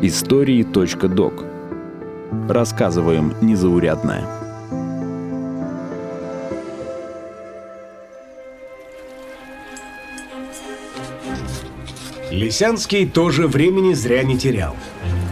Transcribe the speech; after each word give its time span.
Истории.док 0.00 1.44
Рассказываем 2.48 3.34
незаурядное. 3.40 4.24
Лисянский 12.30 13.08
тоже 13.08 13.48
времени 13.48 13.92
зря 13.94 14.22
не 14.22 14.38
терял. 14.38 14.76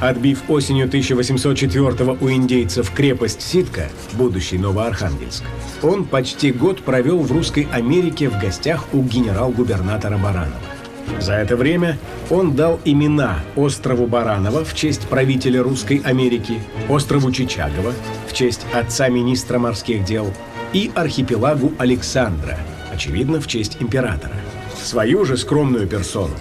Отбив 0.02 0.50
осенью 0.50 0.86
1804 0.86 2.18
у 2.20 2.28
индейцев 2.28 2.90
крепость 2.90 3.42
Ситка, 3.42 3.88
будущий 4.14 4.58
Новоархангельск, 4.58 5.44
он 5.80 6.04
почти 6.04 6.50
год 6.50 6.82
провел 6.82 7.20
в 7.20 7.30
Русской 7.30 7.68
Америке 7.70 8.28
в 8.28 8.40
гостях 8.40 8.92
у 8.92 9.02
генерал-губернатора 9.02 10.18
Баранова. 10.18 10.75
За 11.20 11.34
это 11.34 11.56
время 11.56 11.98
он 12.30 12.54
дал 12.54 12.78
имена 12.84 13.40
острову 13.56 14.06
Баранова 14.06 14.64
в 14.64 14.74
честь 14.74 15.08
правителя 15.08 15.62
Русской 15.62 16.00
Америки, 16.04 16.60
острову 16.88 17.32
Чичагова 17.32 17.92
в 18.28 18.32
честь 18.32 18.66
отца 18.72 19.08
министра 19.08 19.58
морских 19.58 20.04
дел 20.04 20.32
и 20.72 20.90
архипелагу 20.94 21.72
Александра, 21.78 22.58
очевидно, 22.92 23.40
в 23.40 23.46
честь 23.46 23.78
императора. 23.80 24.34
Свою 24.82 25.24
же 25.24 25.36
скромную 25.36 25.86
персону 25.86 26.34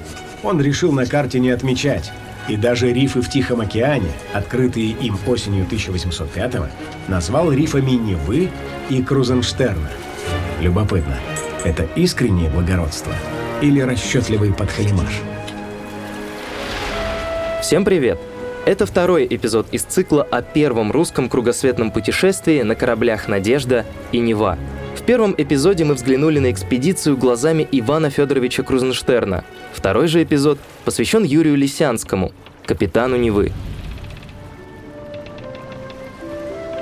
он 0.43 0.61
решил 0.61 0.91
на 0.91 1.05
карте 1.05 1.39
не 1.39 1.49
отмечать, 1.49 2.11
и 2.47 2.57
даже 2.57 2.93
рифы 2.93 3.21
в 3.21 3.29
Тихом 3.29 3.61
океане, 3.61 4.11
открытые 4.33 4.91
им 4.91 5.17
осенью 5.25 5.65
1805-го, 5.65 6.67
назвал 7.07 7.51
рифами 7.51 7.91
Невы 7.91 8.49
и 8.89 9.01
Крузенштерна. 9.01 9.89
Любопытно, 10.61 11.17
это 11.63 11.87
искреннее 11.95 12.49
благородство 12.49 13.13
или 13.61 13.79
расчетливый 13.81 14.53
подхалимаш? 14.53 15.21
Всем 17.61 17.85
привет! 17.85 18.19
Это 18.65 18.85
второй 18.85 19.27
эпизод 19.29 19.67
из 19.71 19.83
цикла 19.83 20.23
о 20.23 20.41
первом 20.41 20.91
русском 20.91 21.29
кругосветном 21.29 21.91
путешествии 21.91 22.61
на 22.61 22.75
кораблях 22.75 23.27
«Надежда» 23.27 23.85
и 24.11 24.19
«Нева», 24.19 24.57
в 24.95 25.07
первом 25.07 25.35
эпизоде 25.37 25.83
мы 25.83 25.93
взглянули 25.93 26.39
на 26.39 26.49
экспедицию 26.49 27.15
глазами 27.15 27.67
Ивана 27.71 28.09
Федоровича 28.09 28.63
Крузенштерна. 28.63 29.43
Второй 29.71 30.07
же 30.07 30.23
эпизод 30.23 30.57
посвящен 30.83 31.23
Юрию 31.23 31.55
Лисянскому, 31.55 32.31
капитану 32.65 33.15
Невы. 33.15 33.51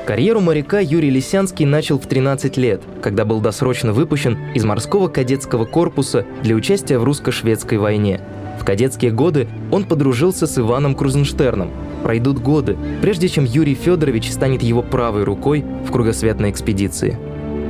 Карьеру 0.06 0.42
моряка 0.42 0.82
Юрий 0.82 1.10
Лисянский 1.10 1.66
начал 1.66 1.98
в 1.98 2.08
13 2.08 2.58
лет, 2.58 2.82
когда 3.02 3.24
был 3.24 3.40
досрочно 3.40 3.94
выпущен 3.94 4.38
из 4.54 4.66
морского 4.66 5.08
кадетского 5.08 5.64
корпуса 5.64 6.26
для 6.42 6.56
участия 6.56 7.00
в 7.00 7.06
русско-шведской 7.06 7.78
войне. 7.78 8.20
В 8.60 8.66
кадетские 8.66 9.12
годы 9.12 9.48
он 9.72 9.86
подружился 9.86 10.46
с 10.46 10.58
Иваном 10.58 10.96
Крузенштерном. 10.96 11.72
Пройдут 12.04 12.40
годы, 12.40 12.76
прежде 13.02 13.30
чем 13.30 13.46
Юрий 13.46 13.76
Федорович 13.76 14.30
станет 14.30 14.62
его 14.62 14.82
правой 14.82 15.24
рукой 15.24 15.64
в 15.88 15.92
кругосветной 15.92 16.52
экспедиции. 16.52 17.18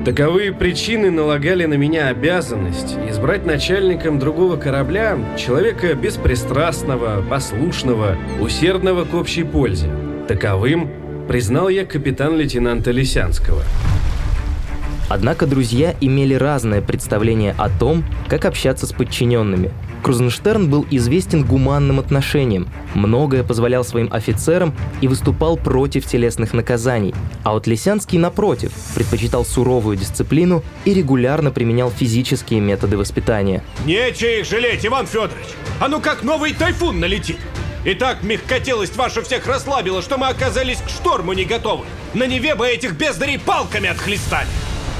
Таковые 0.03 0.53
причины 0.53 1.11
налагали 1.11 1.65
на 1.65 1.75
меня 1.75 2.07
обязанность 2.07 2.97
избрать 3.09 3.45
начальником 3.45 4.17
другого 4.17 4.57
корабля 4.57 5.19
человека 5.37 5.93
беспристрастного, 5.93 7.23
послушного, 7.29 8.17
усердного 8.41 9.05
к 9.05 9.13
общей 9.13 9.43
пользе. 9.43 9.87
Таковым 10.27 10.89
признал 11.27 11.69
я 11.69 11.85
капитан-лейтенанта 11.85 12.91
Лисянского. 12.91 13.63
Однако 15.09 15.45
друзья 15.45 15.95
имели 16.01 16.33
разное 16.33 16.81
представление 16.81 17.53
о 17.57 17.69
том, 17.69 18.03
как 18.27 18.45
общаться 18.45 18.87
с 18.87 18.93
подчиненными– 18.93 19.71
Крузенштерн 20.03 20.69
был 20.69 20.85
известен 20.91 21.45
гуманным 21.45 21.97
отношением, 21.97 22.67
многое 22.93 23.43
позволял 23.43 23.85
своим 23.85 24.11
офицерам 24.11 24.75
и 24.99 25.07
выступал 25.07 25.55
против 25.55 26.05
телесных 26.05 26.53
наказаний, 26.53 27.15
а 27.43 27.53
вот 27.53 27.67
Лисянский, 27.67 28.19
напротив, 28.19 28.73
предпочитал 28.93 29.45
суровую 29.45 29.95
дисциплину 29.95 30.61
и 30.83 30.93
регулярно 30.93 31.51
применял 31.51 31.89
физические 31.89 32.59
методы 32.59 32.97
воспитания. 32.97 33.63
Нечего 33.85 34.29
их 34.29 34.45
жалеть, 34.45 34.85
Иван 34.85 35.07
Федорович! 35.07 35.47
А 35.79 35.87
ну 35.87 36.01
как 36.01 36.23
новый 36.23 36.53
тайфун 36.53 36.99
налетит! 36.99 37.37
Итак, 37.85 38.23
мягкотелость 38.23 38.95
ваша 38.95 39.21
всех 39.21 39.45
расслабила, 39.45 40.01
что 40.01 40.17
мы 40.17 40.27
оказались 40.27 40.77
к 40.77 40.89
шторму 40.89 41.33
не 41.33 41.43
готовы. 41.43 41.83
На 42.13 42.25
Неве 42.25 42.55
бы 42.55 42.65
этих 42.65 42.93
бездарей 42.93 43.37
палками 43.37 43.89
отхлестали. 43.89 44.47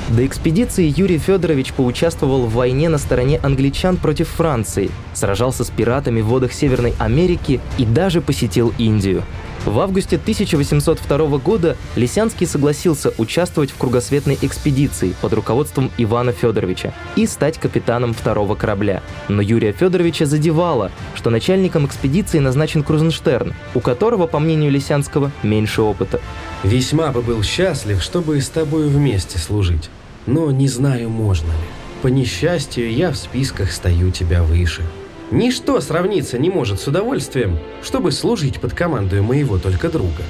До 0.09 0.25
экспедиции 0.25 0.94
Юрий 0.94 1.17
Федорович 1.17 1.71
поучаствовал 1.71 2.45
в 2.45 2.53
войне 2.53 2.89
на 2.89 2.97
стороне 2.97 3.39
англичан 3.41 3.95
против 3.95 4.27
Франции, 4.27 4.91
сражался 5.13 5.63
с 5.63 5.69
пиратами 5.69 6.19
в 6.19 6.25
водах 6.25 6.51
Северной 6.51 6.94
Америки 6.99 7.61
и 7.77 7.85
даже 7.85 8.19
посетил 8.19 8.73
Индию. 8.77 9.23
В 9.66 9.79
августе 9.79 10.18
1802 10.18 11.38
года 11.38 11.78
Лисянский 11.96 12.46
согласился 12.46 13.13
участвовать 13.18 13.72
в 13.72 13.78
кругосветной 13.78 14.38
экспедиции 14.41 15.16
под 15.22 15.31
руководством 15.34 15.90
Ивана 15.97 16.34
Федоровича 16.34 16.94
и 17.16 17.25
стать 17.25 17.57
капитаном 17.57 18.13
второго 18.13 18.56
корабля. 18.56 19.01
Но 19.29 19.41
Юрия 19.41 19.72
Федоровича 19.72 20.25
задевало, 20.25 20.91
что 21.16 21.29
начальником 21.29 21.85
экспедиции 21.85 22.40
назначен 22.40 22.84
Крузенштерн, 22.84 23.53
у 23.74 23.79
которого, 23.79 24.28
по 24.28 24.40
мнению 24.40 24.69
Лисянского, 24.69 25.31
меньше 25.44 25.81
опыта. 25.81 26.19
«Весьма 26.63 27.12
бы 27.12 27.22
был 27.22 27.41
счастлив, 27.41 28.03
чтобы 28.03 28.41
с 28.41 28.50
тобой 28.50 28.90
вместе 28.90 29.38
служить, 29.38 29.90
но 30.25 30.51
не 30.51 30.68
знаю, 30.68 31.09
можно 31.09 31.47
ли. 31.47 31.68
По 32.01 32.07
несчастью, 32.07 32.91
я 32.91 33.12
в 33.12 33.16
списках 33.16 33.72
стою 33.72 34.12
тебя 34.12 34.44
выше», 34.44 34.84
Ничто 35.31 35.79
сравниться 35.81 36.38
не 36.38 36.50
может 36.50 36.79
с 36.79 36.88
удовольствием, 36.88 37.57
чтобы 37.81 38.11
служить 38.11 38.59
под 38.59 38.73
командой 38.73 39.22
моего 39.22 39.57
только 39.57 39.89
друга. 39.89 40.23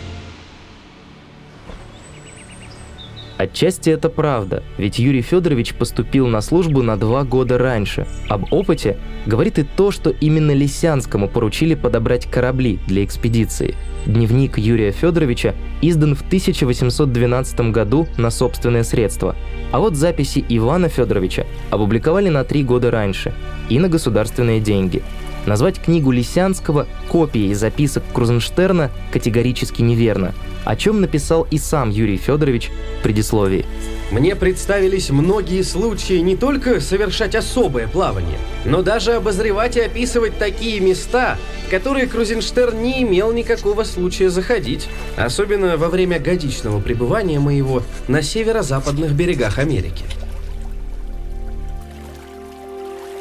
Отчасти 3.44 3.90
это 3.90 4.08
правда, 4.08 4.64
ведь 4.78 5.00
Юрий 5.00 5.22
Федорович 5.22 5.74
поступил 5.74 6.28
на 6.28 6.40
службу 6.40 6.82
на 6.82 6.96
два 6.96 7.26
года 7.26 7.58
раньше. 7.58 8.08
Об 8.30 8.54
опыте 8.54 8.96
говорит 9.26 9.60
и 9.60 9.64
то, 9.64 9.92
что 9.92 10.12
именно 10.12 10.52
Лисянскому 10.52 11.28
поручили 11.28 11.76
подобрать 11.76 12.26
корабли 12.26 12.80
для 12.88 13.04
экспедиции. 13.04 13.76
Дневник 14.06 14.58
Юрия 14.58 14.92
Федоровича 14.92 15.56
издан 15.82 16.16
в 16.16 16.22
1812 16.22 17.72
году 17.72 18.08
на 18.16 18.32
собственные 18.32 18.86
средства, 18.86 19.36
а 19.74 19.80
вот 19.80 19.98
записи 19.98 20.46
Ивана 20.48 20.88
Федоровича 20.88 21.46
опубликовали 21.70 22.30
на 22.30 22.46
три 22.46 22.64
года 22.64 22.92
раньше 22.92 23.34
и 23.68 23.78
на 23.78 23.90
государственные 23.90 24.62
деньги. 24.62 25.04
Назвать 25.46 25.82
книгу 25.82 26.12
Лисянского 26.12 26.88
копией 27.10 27.54
записок 27.54 28.04
Крузенштерна 28.14 28.92
категорически 29.12 29.82
неверно– 29.82 30.34
о 30.66 30.76
чем 30.76 31.02
написал 31.02 31.48
и 31.50 31.58
сам 31.58 31.90
Юрий 31.90 32.18
Федорович 32.18 32.72
в 33.00 33.04
предисловии. 33.04 33.66
Мне 34.12 34.36
представились 34.36 35.10
многие 35.10 35.64
случаи 35.64 36.20
не 36.20 36.36
только 36.36 36.80
совершать 36.80 37.36
особое 37.36 37.88
плавание, 37.88 38.38
но 38.66 38.82
даже 38.82 39.14
обозревать 39.14 39.78
и 39.78 39.82
описывать 39.82 40.38
такие 40.38 40.80
места, 40.80 41.38
в 41.68 41.72
которые 41.72 42.08
Крузенштерн 42.08 42.82
не 42.82 43.04
имел 43.04 43.32
никакого 43.32 43.84
случая 43.84 44.30
заходить, 44.30 44.88
особенно 45.18 45.78
во 45.78 45.90
время 45.90 46.20
годичного 46.20 46.80
пребывания 46.80 47.40
моего 47.40 47.82
на 48.08 48.22
северо-западных 48.22 49.14
берегах 49.14 49.58
Америки. 49.58 50.04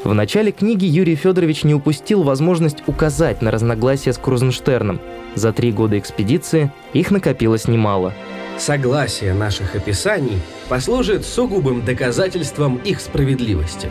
В 0.04 0.14
начале 0.14 0.50
книги 0.50 0.84
Юрий 0.84 1.14
Федорович 1.14 1.62
не 1.62 1.74
упустил 1.74 2.24
возможность 2.24 2.82
указать 2.88 3.40
на 3.40 3.52
разногласия 3.52 4.12
с 4.12 4.18
Крузенштерном. 4.18 5.00
За 5.36 5.52
три 5.52 5.70
года 5.70 5.96
экспедиции 5.96 6.72
их 6.92 7.12
накопилось 7.12 7.68
немало. 7.68 8.12
Согласие 8.58 9.32
наших 9.32 9.76
описаний 9.76 10.40
послужит 10.68 11.24
сугубым 11.24 11.84
доказательством 11.84 12.78
их 12.78 13.00
справедливости. 13.00 13.88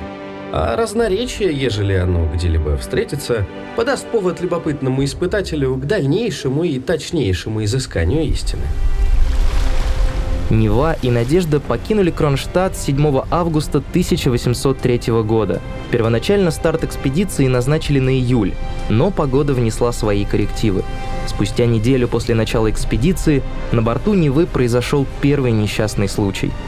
А 0.52 0.76
разноречие, 0.76 1.54
ежели 1.54 1.94
оно 1.94 2.30
где-либо 2.34 2.76
встретится, 2.76 3.48
подаст 3.78 4.06
повод 4.08 4.42
любопытному 4.42 5.06
испытателю 5.06 5.76
к 5.76 5.86
дальнейшему 5.86 6.66
и 6.66 6.78
точнейшему 6.80 7.64
изысканию 7.64 8.24
истины. 8.24 8.64
Нева 10.52 10.98
и 11.02 11.10
Надежда 11.10 11.60
покинули 11.60 12.12
Кронштадт 12.12 12.76
7 12.78 13.22
августа 13.32 13.78
1803 13.78 15.02
года. 15.24 15.62
Первоначально 15.92 16.52
старт 16.52 16.84
экспедиции 16.84 17.48
назначили 17.48 18.00
на 18.00 18.10
июль, 18.10 18.54
но 18.90 19.12
погода 19.12 19.54
внесла 19.54 19.92
свои 19.92 20.26
коррективы. 20.26 20.84
Спустя 21.26 21.66
неделю 21.66 22.08
после 22.08 22.36
начала 22.36 22.70
экспедиции 22.70 23.42
на 23.72 23.82
борту 23.82 24.14
Невы 24.14 24.46
произошел 24.46 25.08
первый 25.22 25.52
несчастный 25.52 26.10
случай– 26.10 26.52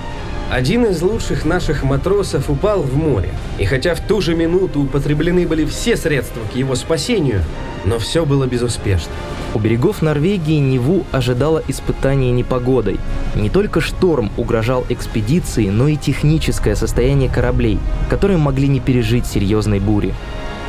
один 0.51 0.86
из 0.86 1.01
лучших 1.01 1.45
наших 1.45 1.84
матросов 1.84 2.50
упал 2.50 2.81
в 2.81 2.95
море, 2.95 3.30
и 3.57 3.66
хотя 3.66 3.95
в 3.95 4.01
ту 4.01 4.22
же 4.22 4.36
минуту 4.36 4.81
употреблены 4.81 5.48
были 5.48 5.66
все 5.66 5.98
средства 5.98 6.42
к 6.51 6.56
его 6.56 6.75
спасению, 6.75 7.42
но 7.86 8.00
все 8.00 8.25
было 8.25 8.45
безуспешно. 8.45 9.12
У 9.54 9.60
берегов 9.60 10.01
Норвегии 10.01 10.57
Неву 10.57 11.06
ожидало 11.12 11.62
испытание 11.68 12.31
непогодой. 12.31 13.00
Не 13.36 13.50
только 13.50 13.81
шторм 13.81 14.31
угрожал 14.38 14.86
экспедиции, 14.90 15.69
но 15.69 15.88
и 15.88 15.95
техническое 15.95 16.75
состояние 16.75 17.30
кораблей, 17.30 17.80
которые 18.10 18.38
могли 18.38 18.68
не 18.68 18.80
пережить 18.80 19.28
серьезной 19.28 19.80
бури. 19.80 20.13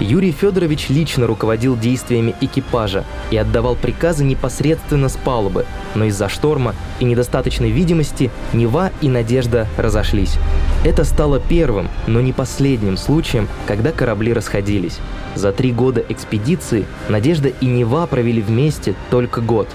Юрий 0.01 0.33
Федорович 0.33 0.89
лично 0.89 1.27
руководил 1.27 1.77
действиями 1.77 2.35
экипажа 2.41 3.05
и 3.31 3.37
отдавал 3.37 3.77
приказы 3.77 4.25
непосредственно 4.25 5.09
с 5.09 5.17
палубы, 5.17 5.67
но 5.95 6.05
из-за 6.07 6.29
шторма 6.29 6.75
и 6.99 7.05
недостаточной 7.05 7.71
видимости 7.71 8.31
Нева 8.53 8.91
и 9.01 9.09
Надежда 9.09 9.69
разошлись. 9.77 10.37
Это 10.85 11.05
стало 11.05 11.39
первым, 11.39 11.89
но 12.09 12.21
не 12.21 12.33
последним 12.33 12.97
случаем, 12.97 13.49
когда 13.67 13.93
корабли 13.93 14.33
расходились. 14.33 14.99
За 15.37 15.53
три 15.53 15.73
года 15.73 16.05
экспедиции 16.09 16.87
Надежда 17.09 17.49
и 17.49 17.67
Нева 17.67 18.07
провели 18.07 18.43
вместе 18.43 18.95
только 19.11 19.41
год. 19.41 19.69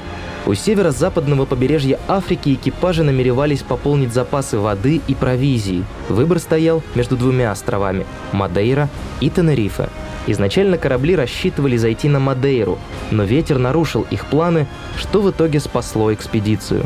У 0.46 0.54
северо-западного 0.54 1.46
побережья 1.46 2.00
Африки 2.08 2.54
экипажи 2.54 3.04
намеревались 3.04 3.62
пополнить 3.62 4.14
запасы 4.14 4.58
воды 4.58 5.02
и 5.08 5.14
провизии. 5.14 5.84
Выбор 6.08 6.40
стоял 6.40 6.82
между 6.96 7.18
двумя 7.18 7.52
островами– 7.52 8.06
Мадейра 8.32 8.90
и 9.20 9.30
Тенерифе. 9.30 9.90
Изначально 10.28 10.78
корабли 10.78 11.16
рассчитывали 11.16 11.76
зайти 11.76 12.08
на 12.08 12.20
Мадейру, 12.20 12.78
но 13.12 13.24
ветер 13.24 13.58
нарушил 13.58 14.06
их 14.12 14.26
планы, 14.28 14.68
что 14.98 15.22
в 15.22 15.30
итоге 15.32 15.60
спасло 15.60 16.14
экспедицию. 16.14 16.86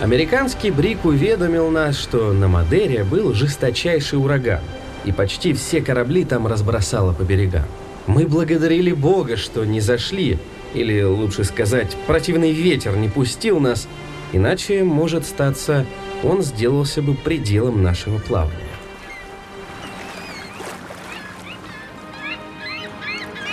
Американский 0.00 0.70
Брик 0.70 1.04
уведомил 1.04 1.70
нас, 1.70 1.98
что 1.98 2.32
на 2.32 2.46
Мадере 2.46 3.02
был 3.04 3.34
жесточайший 3.34 4.18
ураган, 4.18 4.60
и 5.04 5.12
почти 5.12 5.52
все 5.52 5.80
корабли 5.80 6.24
там 6.24 6.46
разбросало 6.46 7.12
по 7.12 7.22
берегам. 7.22 7.64
Мы 8.06 8.26
благодарили 8.26 8.92
Бога, 8.92 9.36
что 9.36 9.64
не 9.64 9.80
зашли, 9.80 10.38
или 10.74 11.02
лучше 11.02 11.44
сказать, 11.44 11.96
противный 12.06 12.52
ветер 12.52 12.96
не 12.96 13.08
пустил 13.08 13.60
нас, 13.60 13.88
иначе, 14.32 14.84
может 14.84 15.26
статься, 15.26 15.86
он 16.22 16.42
сделался 16.42 17.02
бы 17.02 17.14
пределом 17.14 17.82
нашего 17.82 18.18
плавания. 18.18 18.56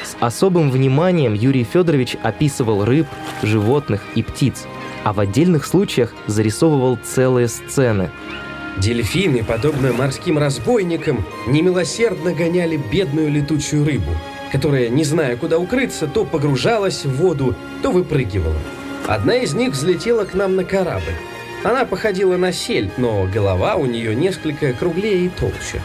С 0.04 0.16
особым 0.20 0.72
вниманием 0.72 1.34
Юрий 1.34 1.64
Федорович 1.64 2.18
описывал 2.22 2.86
рыб, 2.86 3.08
животных 3.44 4.02
и 4.16 4.24
птиц, 4.24 4.66
а 5.04 5.14
в 5.14 5.20
отдельных 5.20 5.66
случаях 5.66 6.14
зарисовывал 6.28 6.98
целые 6.98 7.48
сцены. 7.48 8.10
Дельфины, 8.78 9.44
подобно 9.44 9.94
морским 9.94 10.38
разбойникам, 10.38 11.26
немилосердно 11.48 12.34
гоняли 12.34 12.76
бедную 12.76 13.32
летучую 13.32 13.86
рыбу– 13.86 14.12
которая, 14.56 14.88
не 14.88 15.04
зная, 15.04 15.36
куда 15.36 15.60
укрыться, 15.60 16.08
то 16.08 16.24
погружалась 16.24 17.04
в 17.04 17.14
воду, 17.18 17.56
то 17.84 17.92
выпрыгивала. 17.92 18.56
Одна 19.06 19.36
из 19.36 19.54
них 19.54 19.74
взлетела 19.74 20.24
к 20.24 20.34
нам 20.34 20.56
на 20.56 20.64
корабль. 20.64 21.12
Она 21.66 21.84
походила 21.84 22.38
на 22.38 22.54
сель, 22.54 22.90
но 22.96 23.28
голова 23.34 23.76
у 23.76 23.86
нее 23.86 24.16
несколько 24.16 24.72
круглее 24.72 25.26
и 25.26 25.30
толще. 25.30 25.82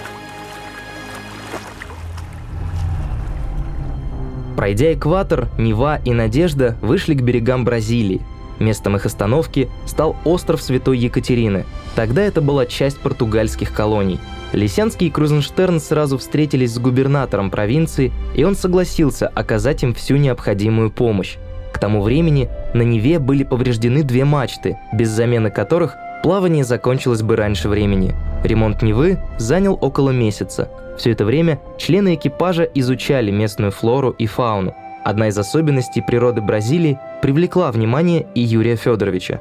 Пройдя 4.57 4.93
экватор, 4.93 5.49
Нева 5.59 6.01
и 6.05 6.13
Надежда 6.13 6.77
вышли 6.81 7.15
к 7.15 7.23
берегам 7.23 7.65
Бразилии. 7.65 8.21
Местом 8.61 8.95
их 8.95 9.05
остановки 9.05 9.69
стал 9.85 10.15
остров 10.25 10.63
Святой 10.63 10.97
Екатерины. 10.97 11.65
Тогда 11.97 12.23
это 12.23 12.41
была 12.41 12.67
часть 12.67 13.01
португальских 13.01 13.73
колоний– 13.73 14.21
Лисянский 14.53 15.07
и 15.07 15.11
Крузенштерн 15.11 15.79
сразу 15.79 16.19
встретились 16.19 16.75
с 16.75 16.79
губернатором 16.79 17.51
провинции, 17.51 18.13
и 18.35 18.43
он 18.43 18.57
согласился 18.57 19.29
оказать 19.29 19.83
им 19.83 19.95
всю 19.95 20.17
необходимую 20.17 20.91
помощь. 20.91 21.37
К 21.73 21.79
тому 21.79 22.03
времени 22.03 22.49
на 22.75 22.83
Неве 22.83 23.19
были 23.19 23.45
повреждены 23.45 24.03
две 24.03 24.25
мачты, 24.25 24.77
без 24.93 25.09
замены 25.11 25.51
которых 25.51 25.95
плавание 26.23 26.65
закончилось 26.65 27.23
бы 27.23 27.37
раньше 27.37 27.69
времени. 27.69 28.15
Ремонт 28.43 28.83
Невы 28.83 29.19
занял 29.39 29.79
около 29.81 30.11
месяца. 30.11 30.69
Все 30.99 31.13
это 31.13 31.25
время 31.25 31.61
члены 31.79 32.15
экипажа 32.15 32.65
изучали 32.65 33.31
местную 33.31 33.71
флору 33.71 34.11
и 34.11 34.27
фауну. 34.27 34.75
Одна 35.05 35.29
из 35.29 35.39
особенностей 35.39 36.03
природы 36.03 36.43
Бразилии 36.43 36.99
привлекла 37.23 37.71
внимание 37.71 38.27
и 38.35 38.41
Юрия 38.41 38.77
Федоровича. 38.77 39.41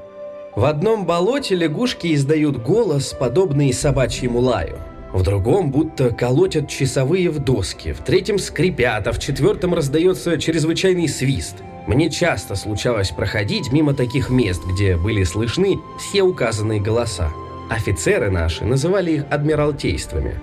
В 0.56 0.66
одном 0.66 1.06
болоте 1.06 1.56
лягушки 1.56 2.14
издают 2.14 2.58
голос, 2.58 3.14
подобный 3.14 3.74
собачьему 3.74 4.40
лаю. 4.40 4.78
В 5.12 5.24
другом 5.24 5.72
будто 5.72 6.12
колотят 6.12 6.70
часовые 6.70 7.30
в 7.30 7.40
доски, 7.40 7.94
в 7.94 8.00
третьем 8.00 8.38
скрипят, 8.38 9.08
а 9.08 9.12
в 9.12 9.20
четвертом 9.20 9.74
раздается 9.74 10.38
чрезвычайный 10.38 11.08
свист. 11.08 11.58
Мне 11.88 12.12
часто 12.12 12.56
случалось 12.56 13.10
проходить 13.10 13.72
мимо 13.72 13.96
таких 13.96 14.30
мест, 14.30 14.62
где 14.72 14.96
были 14.96 15.24
слышны 15.24 15.80
все 15.98 16.22
указанные 16.22 16.80
голоса. 16.80 17.32
Офицеры 17.70 18.30
наши 18.30 18.64
называли 18.66 19.14
их 19.14 19.26
адмиралтействами. 19.32 20.40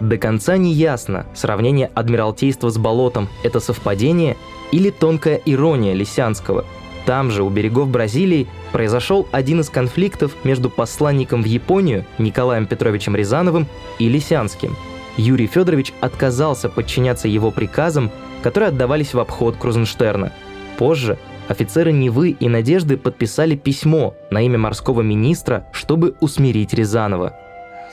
До 0.00 0.18
конца 0.18 0.56
не 0.56 0.72
ясно, 0.72 1.26
сравнение 1.34 1.90
адмиралтейства 1.94 2.68
с 2.68 2.76
болотом– 2.76 3.28
это 3.44 3.60
совпадение 3.60 4.36
или 4.72 4.90
тонкая 4.90 5.40
ирония 5.46 5.94
Лисянского– 5.94 6.66
там 7.06 7.30
же, 7.30 7.42
у 7.42 7.50
берегов 7.50 7.88
Бразилии, 7.88 8.46
произошел 8.72 9.28
один 9.32 9.60
из 9.60 9.70
конфликтов 9.70 10.36
между 10.44 10.70
посланником 10.70 11.42
в 11.42 11.46
Японию 11.46 12.04
Николаем 12.18 12.66
Петровичем 12.66 13.16
Рязановым 13.16 13.66
и 13.98 14.08
Лисянским. 14.08 14.76
Юрий 15.16 15.46
Федорович 15.46 15.92
отказался 16.00 16.68
подчиняться 16.68 17.28
его 17.28 17.50
приказам, 17.50 18.10
которые 18.42 18.68
отдавались 18.68 19.14
в 19.14 19.20
обход 19.20 19.56
Крузенштерна. 19.56 20.32
Позже 20.78 21.18
офицеры 21.48 21.92
Невы 21.92 22.30
и 22.30 22.48
Надежды 22.48 22.96
подписали 22.96 23.56
письмо 23.56 24.14
на 24.30 24.40
имя 24.40 24.58
морского 24.58 25.02
министра, 25.02 25.66
чтобы 25.72 26.14
усмирить 26.20 26.72
Рязанова. 26.72 27.36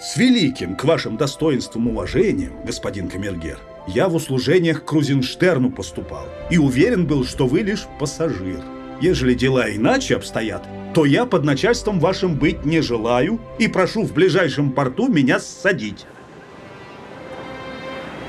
С 0.02 0.16
великим 0.16 0.76
к 0.76 0.86
вашим 0.86 1.18
достоинствам 1.18 1.90
уважением, 1.90 2.54
господин 2.66 3.10
Камергер, 3.10 3.60
я 3.88 4.08
в 4.08 4.16
услужениях 4.16 4.86
Крузенштерну 4.86 5.72
поступал 5.72 6.26
и 6.50 6.58
уверен 6.58 7.06
был, 7.06 7.26
что 7.26 7.48
вы 7.48 7.62
лишь 7.62 7.86
пассажир. 8.00 8.62
Ежели 9.01 9.34
дела 9.34 9.69
иначе 9.69 10.16
обстоят, 10.16 10.68
то 10.94 11.06
я 11.06 11.25
под 11.25 11.44
начальством 11.44 12.00
вашим 12.00 12.36
быть 12.36 12.66
не 12.66 12.81
желаю 12.81 13.40
и 13.57 13.68
прошу 13.68 14.04
в 14.04 14.13
ближайшем 14.13 14.72
порту 14.72 15.07
меня 15.07 15.40
ссадить. 15.40 16.06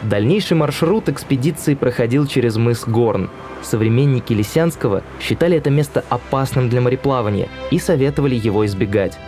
Дальнейший 0.02 0.56
маршрут 0.56 1.08
экспедиции 1.08 1.74
проходил 1.74 2.26
через 2.26 2.56
мыс 2.56 2.84
Горн. 2.86 3.28
Современники 3.62 4.32
Лисянского 4.32 5.02
считали 5.20 5.58
это 5.58 5.68
место 5.68 6.04
опасным 6.08 6.70
для 6.70 6.80
мореплавания 6.80 7.48
и 7.70 7.78
советовали 7.78 8.34
его 8.34 8.64
избегать. 8.64 9.18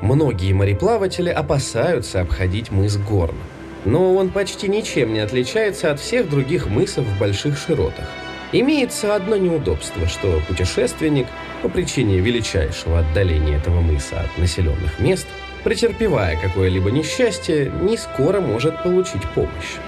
Многие 0.00 0.52
мореплаватели 0.52 1.30
опасаются 1.30 2.20
обходить 2.20 2.70
мыс 2.70 2.96
Горн, 2.96 3.36
но 3.84 4.14
он 4.14 4.30
почти 4.30 4.68
ничем 4.68 5.14
не 5.14 5.20
отличается 5.20 5.90
от 5.90 5.98
всех 5.98 6.28
других 6.28 6.68
мысов 6.68 7.04
в 7.04 7.18
больших 7.18 7.58
широтах. 7.58 8.06
Имеется 8.52 9.16
одно 9.16 9.36
неудобство, 9.36 10.06
что 10.06 10.42
путешественник 10.46 11.26
по 11.62 11.70
причине 11.70 12.18
величайшего 12.18 12.98
отдаления 12.98 13.56
этого 13.56 13.80
мыса 13.80 14.20
от 14.20 14.38
населенных 14.38 15.00
мест, 15.00 15.26
претерпевая 15.64 16.38
какое-либо 16.38 16.90
несчастье, 16.90 17.72
не 17.80 17.96
скоро 17.96 18.40
может 18.40 18.82
получить 18.82 19.22
помощь. 19.34 19.78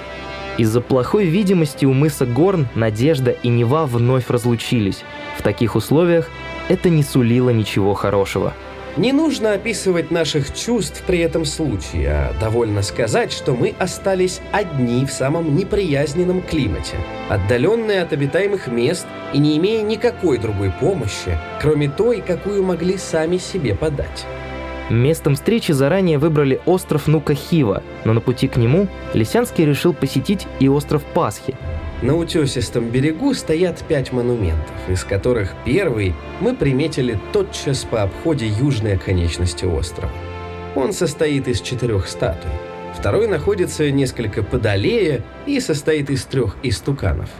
Из-за 0.56 0.80
плохой 0.80 1.26
видимости 1.26 1.84
у 1.84 1.92
мыса 1.92 2.24
Горн 2.24 2.68
Надежда 2.74 3.32
и 3.32 3.48
Нева 3.48 3.84
вновь 3.84 4.30
разлучились. 4.30 5.02
В 5.36 5.42
таких 5.42 5.76
условиях 5.76 6.30
это 6.68 6.88
не 6.88 7.02
сулило 7.02 7.50
ничего 7.50 7.92
хорошего. 7.92 8.54
Не 8.96 9.12
нужно 9.12 9.54
описывать 9.54 10.12
наших 10.12 10.54
чувств 10.54 11.02
при 11.04 11.18
этом 11.18 11.44
случае, 11.44 12.10
а 12.10 12.34
довольно 12.40 12.80
сказать, 12.82 13.32
что 13.32 13.54
мы 13.54 13.74
остались 13.76 14.40
одни 14.52 15.04
в 15.04 15.10
самом 15.10 15.56
неприязненном 15.56 16.40
климате, 16.42 16.96
отдаленные 17.28 18.02
от 18.02 18.12
обитаемых 18.12 18.68
мест 18.68 19.04
и 19.32 19.38
не 19.38 19.58
имея 19.58 19.82
никакой 19.82 20.38
другой 20.38 20.70
помощи, 20.70 21.36
кроме 21.60 21.88
той, 21.88 22.20
какую 22.20 22.62
могли 22.62 22.96
сами 22.96 23.38
себе 23.38 23.74
подать. 23.74 24.26
Местом 24.90 25.34
встречи 25.34 25.72
заранее 25.72 26.18
выбрали 26.18 26.60
остров 26.66 27.06
Нукахива, 27.06 27.82
но 28.04 28.12
на 28.12 28.20
пути 28.20 28.48
к 28.48 28.56
нему 28.56 28.88
Лисянский 29.14 29.64
решил 29.64 29.94
посетить 29.94 30.46
и 30.60 30.68
остров 30.68 31.02
Пасхи, 31.14 31.54
на 32.04 32.14
утесистом 32.16 32.90
берегу 32.90 33.32
стоят 33.32 33.82
пять 33.88 34.12
монументов, 34.12 34.74
из 34.88 35.04
которых 35.04 35.54
первый 35.64 36.14
мы 36.38 36.54
приметили 36.54 37.18
тотчас 37.32 37.84
по 37.84 38.02
обходе 38.02 38.46
южной 38.46 38.96
оконечности 38.96 39.64
острова. 39.64 40.12
Он 40.74 40.92
состоит 40.92 41.48
из 41.48 41.62
четырех 41.62 42.06
статуй. 42.06 42.50
Второй 42.94 43.26
находится 43.26 43.90
несколько 43.90 44.42
подалее 44.42 45.22
и 45.46 45.60
состоит 45.60 46.10
из 46.10 46.24
трех 46.24 46.56
истуканов. 46.62 47.30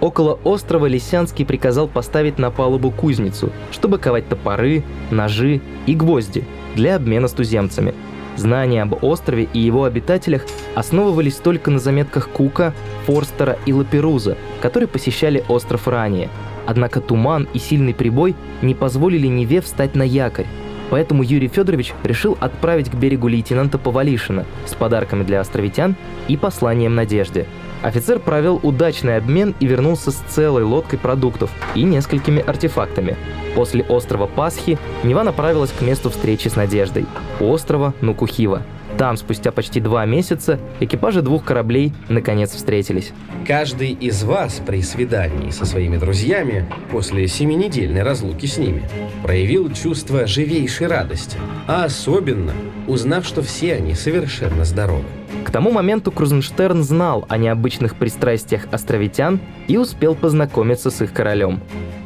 Около 0.00 0.38
острова 0.44 0.86
Лисянский 0.86 1.44
приказал 1.44 1.88
поставить 1.88 2.38
на 2.38 2.50
палубу 2.50 2.90
кузницу, 2.90 3.50
чтобы 3.72 3.98
ковать 3.98 4.28
топоры, 4.28 4.84
ножи 5.10 5.60
и 5.86 5.94
гвозди 5.94 6.44
для 6.76 6.96
обмена 6.96 7.28
с 7.28 7.32
туземцами– 7.32 7.94
Знания 8.38 8.82
об 8.82 9.02
острове 9.02 9.48
и 9.52 9.58
его 9.58 9.82
обитателях 9.82 10.46
основывались 10.76 11.36
только 11.36 11.72
на 11.72 11.80
заметках 11.80 12.28
Кука, 12.28 12.72
Форстера 13.04 13.58
и 13.66 13.72
Лаперуза, 13.72 14.36
которые 14.62 14.86
посещали 14.86 15.44
остров 15.48 15.88
ранее. 15.88 16.28
Однако 16.64 17.00
туман 17.00 17.48
и 17.52 17.58
сильный 17.58 17.94
прибой 17.94 18.36
не 18.62 18.74
позволили 18.74 19.26
Неве 19.26 19.60
встать 19.60 19.96
на 19.96 20.04
якорь, 20.04 20.46
Поэтому 20.90 21.22
Юрий 21.22 21.48
Федорович 21.48 21.92
решил 22.02 22.38
отправить 22.40 22.90
к 22.90 22.94
берегу 22.94 23.28
лейтенанта 23.28 23.76
Повалишина 23.76 24.46
с 24.66 24.74
подарками 24.74 25.22
для 25.22 25.40
островитян 25.40 25.96
и 26.28 26.36
посланием 26.36 26.94
надежде. 26.94 27.46
Офицер 27.82 28.18
провел 28.18 28.58
удачный 28.62 29.16
обмен 29.16 29.54
и 29.60 29.66
вернулся 29.66 30.10
с 30.10 30.16
целой 30.28 30.64
лодкой 30.64 30.98
продуктов 30.98 31.50
и 31.74 31.82
несколькими 31.82 32.42
артефактами. 32.44 33.16
После 33.54 33.84
острова 33.84 34.26
Пасхи 34.26 34.78
Нева 35.04 35.22
направилась 35.22 35.70
к 35.70 35.80
месту 35.80 36.10
встречи 36.10 36.48
с 36.48 36.56
Надеждой– 36.56 37.06
острова 37.40 37.94
Нукухива. 38.00 38.62
Там, 38.96 39.16
спустя 39.16 39.52
почти 39.52 39.80
два 39.80 40.04
месяца, 40.06 40.58
экипажи 40.80 41.22
двух 41.22 41.44
кораблей 41.44 41.92
наконец 42.08 42.52
встретились. 42.52 43.12
Каждый 43.46 43.92
из 43.92 44.24
вас 44.24 44.60
при 44.66 44.82
свидании 44.82 45.50
со 45.50 45.64
своими 45.66 45.98
друзьями 45.98 46.66
после 46.90 47.28
семинедельной 47.28 48.02
разлуки 48.02 48.46
с 48.46 48.58
ними 48.58 48.82
проявил 49.22 49.72
чувство 49.72 50.26
живейшей 50.26 50.88
радости, 50.88 51.38
а 51.68 51.84
особенно 51.84 52.52
узнав, 52.88 53.26
что 53.26 53.42
все 53.42 53.74
они 53.74 53.94
совершенно 53.94 54.64
здоровы. 54.64 55.04
К 55.44 55.50
тому 55.50 55.70
моменту 55.70 56.10
Крузенштерн 56.10 56.82
знал 56.82 57.24
о 57.28 57.36
необычных 57.36 57.94
пристрастиях 57.94 58.66
островитян 58.72 59.40
и 59.68 59.76
успел 59.76 60.14
познакомиться 60.14 60.90
с 60.90 61.00
их 61.02 61.12
королем. 61.12 61.60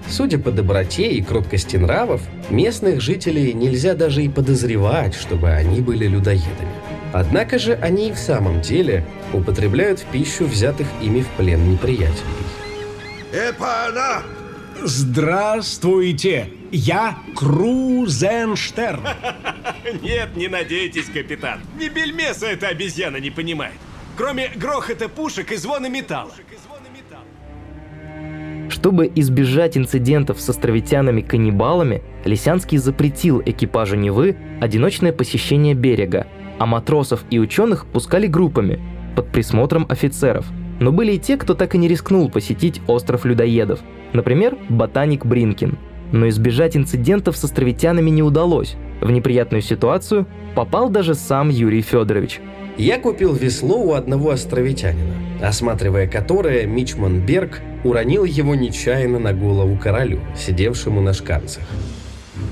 Судя 0.09 0.39
по 0.39 0.51
доброте 0.51 1.11
и 1.13 1.23
кроткости 1.23 1.77
нравов, 1.77 2.21
местных 2.51 3.01
жителей 3.01 3.55
нельзя 3.55 3.95
даже 3.95 4.23
и 4.23 4.29
подозревать, 4.29 5.15
чтобы 5.15 5.51
они 5.51 5.81
были 5.81 6.07
людоедами. 6.07 6.69
Однако 7.13 7.59
же 7.59 7.75
они 7.75 8.09
и 8.09 8.13
в 8.13 8.19
самом 8.19 8.61
деле 8.61 9.05
употребляют 9.33 10.01
в 10.01 10.05
пищу 10.07 10.45
взятых 10.45 10.87
ими 11.01 11.21
в 11.21 11.29
плен 11.37 11.71
неприятелей. 11.71 12.13
Эпана! 13.33 14.23
Здравствуйте! 14.83 16.62
Я 16.73 17.19
Крузенштерн. 17.37 19.03
Нет, 20.03 20.35
не 20.35 20.49
надейтесь, 20.49 21.05
капитан. 21.05 21.61
Ни 21.79 21.89
бельмеса 21.89 22.47
эта 22.49 22.69
обезьяна 22.69 23.19
не 23.19 23.31
понимает. 23.31 23.75
Кроме 24.17 24.49
грохота 24.57 25.11
пушек 25.11 25.53
и 25.53 25.57
звона 25.57 25.91
металла. 25.91 26.33
Чтобы 28.71 29.13
избежать 29.15 29.77
инцидентов 29.77 30.41
с 30.41 30.49
островитянами-каннибалами, 30.49 32.03
Лисянский 32.25 32.79
запретил 32.79 33.43
экипажу 33.45 33.97
Невы 33.97 34.35
одиночное 34.63 35.13
посещение 35.13 35.75
берега, 35.75 36.27
а 36.59 36.65
матросов 36.65 37.25
и 37.29 37.39
ученых 37.39 37.85
пускали 37.85 38.27
группами 38.27 38.81
под 39.15 39.31
присмотром 39.31 39.85
офицеров. 39.91 40.47
Но 40.81 40.91
были 40.91 41.13
и 41.13 41.19
те, 41.19 41.37
кто 41.37 41.53
так 41.53 41.75
и 41.75 41.79
не 41.79 41.87
рискнул 41.87 42.31
посетить 42.31 42.81
остров 42.87 43.27
людоедов, 43.27 43.81
например, 44.15 44.57
ботаник 44.71 45.27
Бринкин. 45.27 45.77
Но 46.13 46.29
избежать 46.29 46.77
инцидентов 46.77 47.37
с 47.37 47.45
островитянами 47.45 48.11
не 48.11 48.23
удалось. 48.23 48.77
В 49.01 49.11
неприятную 49.11 49.63
ситуацию 49.63 50.27
попал 50.55 50.89
даже 50.89 51.15
сам 51.15 51.49
Юрий 51.49 51.83
Федорович– 51.83 52.41
я 52.79 52.99
купил 52.99 53.35
весло 53.35 53.77
у 53.83 53.93
одного 53.93 54.31
островитянина, 54.31 55.15
осматривая 55.43 56.07
которое 56.07 56.67
Мичман 56.67 57.21
Берг 57.21 57.61
уронил 57.85 58.25
его 58.25 58.55
нечаянно 58.55 59.19
на 59.19 59.35
голову 59.35 59.77
королю, 59.77 60.21
сидевшему 60.35 61.03
на 61.03 61.13
шканцах. 61.13 61.63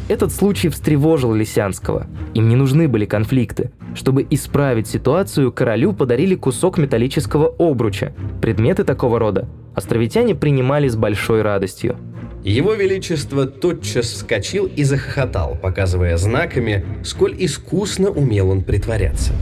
Этот 0.08 0.30
случай 0.32 0.68
встревожил 0.68 1.32
Лисянского. 1.32 2.06
Им 2.34 2.48
не 2.48 2.56
нужны 2.56 2.86
были 2.86 3.06
конфликты. 3.06 3.70
Чтобы 3.94 4.26
исправить 4.28 4.88
ситуацию, 4.88 5.52
королю 5.52 5.94
подарили 5.94 6.34
кусок 6.34 6.78
металлического 6.78 7.54
обруча. 7.58 8.12
Предметы 8.42 8.84
такого 8.84 9.18
рода 9.18 9.48
островитяне 9.74 10.34
принимали 10.34 10.88
с 10.88 10.96
большой 10.96 11.42
радостью. 11.42 11.96
Его 12.44 12.72
Величество 12.72 13.46
тотчас 13.46 14.06
вскочил 14.06 14.66
и 14.66 14.82
захохотал, 14.82 15.58
показывая 15.60 16.16
знаками, 16.16 16.84
сколь 17.04 17.34
искусно 17.38 18.08
умел 18.08 18.50
он 18.50 18.62
притворяться. 18.62 19.32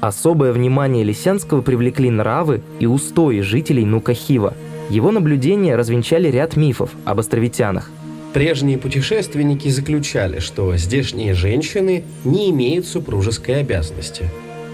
Особое 0.00 0.52
внимание 0.52 1.04
Лисянского 1.04 1.60
привлекли 1.60 2.10
нравы 2.10 2.62
и 2.78 2.86
устои 2.86 3.40
жителей 3.40 3.84
Нукахива. 3.84 4.54
Его 4.90 5.10
наблюдения 5.10 5.76
развенчали 5.76 6.28
ряд 6.28 6.56
мифов 6.56 6.90
об 7.04 7.18
островитянах. 7.18 7.90
Прежние 8.32 8.78
путешественники 8.78 9.68
заключали, 9.68 10.38
что 10.38 10.76
здешние 10.76 11.34
женщины 11.34 12.04
не 12.24 12.50
имеют 12.50 12.86
супружеской 12.86 13.60
обязанности. 13.60 14.30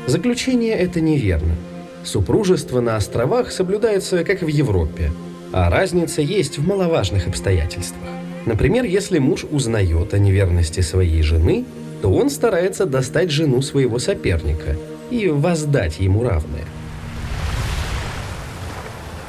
Заключение 0.06 0.74
это 0.74 1.00
неверно. 1.00 1.56
Супружество 2.04 2.80
на 2.80 2.96
островах 2.96 3.50
соблюдается, 3.50 4.24
как 4.24 4.42
в 4.42 4.46
Европе, 4.46 5.10
а 5.52 5.70
разница 5.70 6.22
есть 6.22 6.58
в 6.58 6.66
маловажных 6.66 7.26
обстоятельствах. 7.26 8.08
Например, 8.46 8.84
если 8.84 9.18
муж 9.18 9.44
узнает 9.50 10.14
о 10.14 10.18
неверности 10.18 10.80
своей 10.80 11.22
жены, 11.22 11.64
то 12.02 12.10
он 12.10 12.30
старается 12.30 12.86
достать 12.86 13.30
жену 13.30 13.62
своего 13.62 13.98
соперника– 13.98 14.76
и 15.10 15.28
воздать 15.28 16.00
ему 16.00 16.22
равное. 16.22 16.64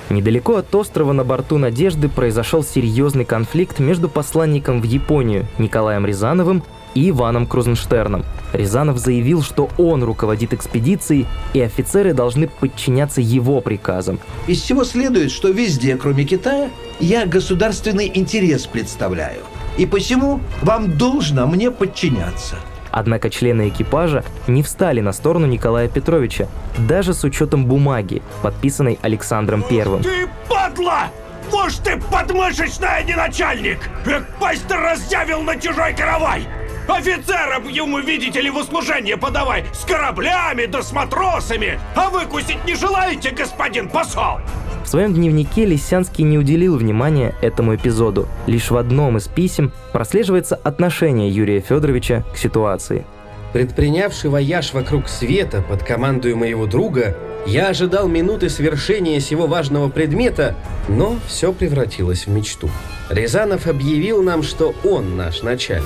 Недалеко 0.09 0.55
от 0.55 0.73
острова 0.73 1.13
на 1.13 1.23
борту 1.23 1.57
«Надежды» 1.57 2.09
произошел 2.09 2.63
серьезный 2.63 3.25
конфликт 3.25 3.79
между 3.79 4.09
посланником 4.09 4.81
в 4.81 4.85
Японию 4.85 5.45
Николаем 5.59 6.05
Рязановым 6.05 6.63
и 6.96 7.10
Иваном 7.10 7.46
Крузенштерном. 7.46 8.25
Рязанов 8.53 8.98
заявил, 8.98 9.41
что 9.43 9.69
он 9.77 10.03
руководит 10.03 10.53
экспедицией, 10.53 11.27
и 11.53 11.62
офицеры 11.62 12.13
должны 12.13 12.48
подчиняться 12.48 13.22
его 13.22 13.62
приказам. 13.62 14.19
Из 14.48 14.62
всего 14.62 14.84
следует, 14.84 15.31
что 15.31 15.50
везде, 15.50 15.96
кроме 15.98 16.24
Китая, 16.24 16.69
я 17.00 17.25
государственный 17.25 18.12
интерес 18.13 18.65
представляю. 18.65 19.41
И 19.77 19.86
посему 19.86 20.41
вам 20.62 20.98
должно 20.98 21.48
мне 21.48 21.72
подчиняться. 21.72 22.55
Однако 22.91 23.29
члены 23.29 23.69
экипажа 23.69 24.24
не 24.48 24.63
встали 24.63 25.00
на 25.00 25.13
сторону 25.13 25.46
Николая 25.46 25.88
Петровича, 25.88 26.48
даже 26.77 27.13
с 27.13 27.24
учетом 27.24 27.65
бумаги, 27.65 28.22
подписанной 28.41 28.98
Александром 29.01 29.63
Первым. 29.63 30.01
Ты 30.01 30.27
падла! 30.50 31.10
Может, 31.51 31.84
ты 31.84 32.00
подмышечный, 32.12 32.88
а 32.89 33.01
не 33.03 33.15
начальник! 33.15 33.79
Эх, 34.05 34.25
пасть 34.39 34.67
ты 34.67 34.75
раздявил 34.75 35.41
на 35.41 35.55
чужой 35.55 35.93
каравай! 35.96 36.48
Офицерам 36.91 37.67
ему, 37.67 38.00
видите 38.00 38.41
ли, 38.41 38.50
в 38.50 38.58
услужение 38.58 39.15
подавай! 39.15 39.63
С 39.74 39.86
кораблями 39.86 40.65
да 40.65 40.81
с 40.81 40.91
матросами! 40.91 41.79
А 41.96 42.10
выкусить 42.10 42.65
не 42.65 42.75
желаете, 42.75 43.31
господин 43.31 43.89
посол? 43.89 44.39
В 44.84 44.88
своем 44.88 45.13
дневнике 45.13 45.65
Лисянский 45.65 46.24
не 46.24 46.38
уделил 46.38 46.75
внимания 46.75 47.36
этому 47.41 47.75
эпизоду. 47.75 48.27
Лишь 48.48 48.72
в 48.72 48.77
одном 48.77 49.17
из 49.17 49.27
писем 49.27 49.72
прослеживается 49.93 50.55
отношение 50.55 51.29
Юрия 51.29 51.60
Федоровича 51.60 52.24
к 52.34 52.38
ситуации. 52.38 53.05
Предпринявший 53.53 54.29
вояж 54.29 54.74
вокруг 54.74 55.08
света 55.08 55.63
под 55.67 55.84
командой 55.84 56.36
моего 56.36 56.65
друга, 56.65 57.15
я 57.48 57.69
ожидал 57.69 58.08
минуты 58.08 58.50
свершения 58.50 59.19
сего 59.19 59.48
важного 59.48 59.89
предмета, 59.89 60.55
но 60.88 61.17
все 61.27 61.51
превратилось 61.51 62.27
в 62.27 62.29
мечту. 62.29 62.69
Рязанов 63.10 63.67
объявил 63.67 64.22
нам, 64.22 64.43
что 64.43 64.74
он 64.84 65.17
наш 65.17 65.41
начальник, 65.41 65.86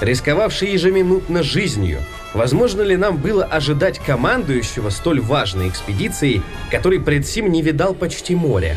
рисковавший 0.00 0.72
ежеминутно 0.72 1.42
жизнью– 1.42 1.98
Возможно 2.34 2.82
ли 2.82 2.96
нам 2.96 3.16
было 3.16 3.44
ожидать 3.44 4.00
командующего 4.00 4.90
столь 4.90 5.20
важной 5.20 5.68
экспедицией, 5.68 6.42
который 6.68 6.98
пред 6.98 7.26
сим 7.28 7.50
не 7.50 7.62
видал 7.62 7.94
почти 7.94 8.34
моря? 8.34 8.76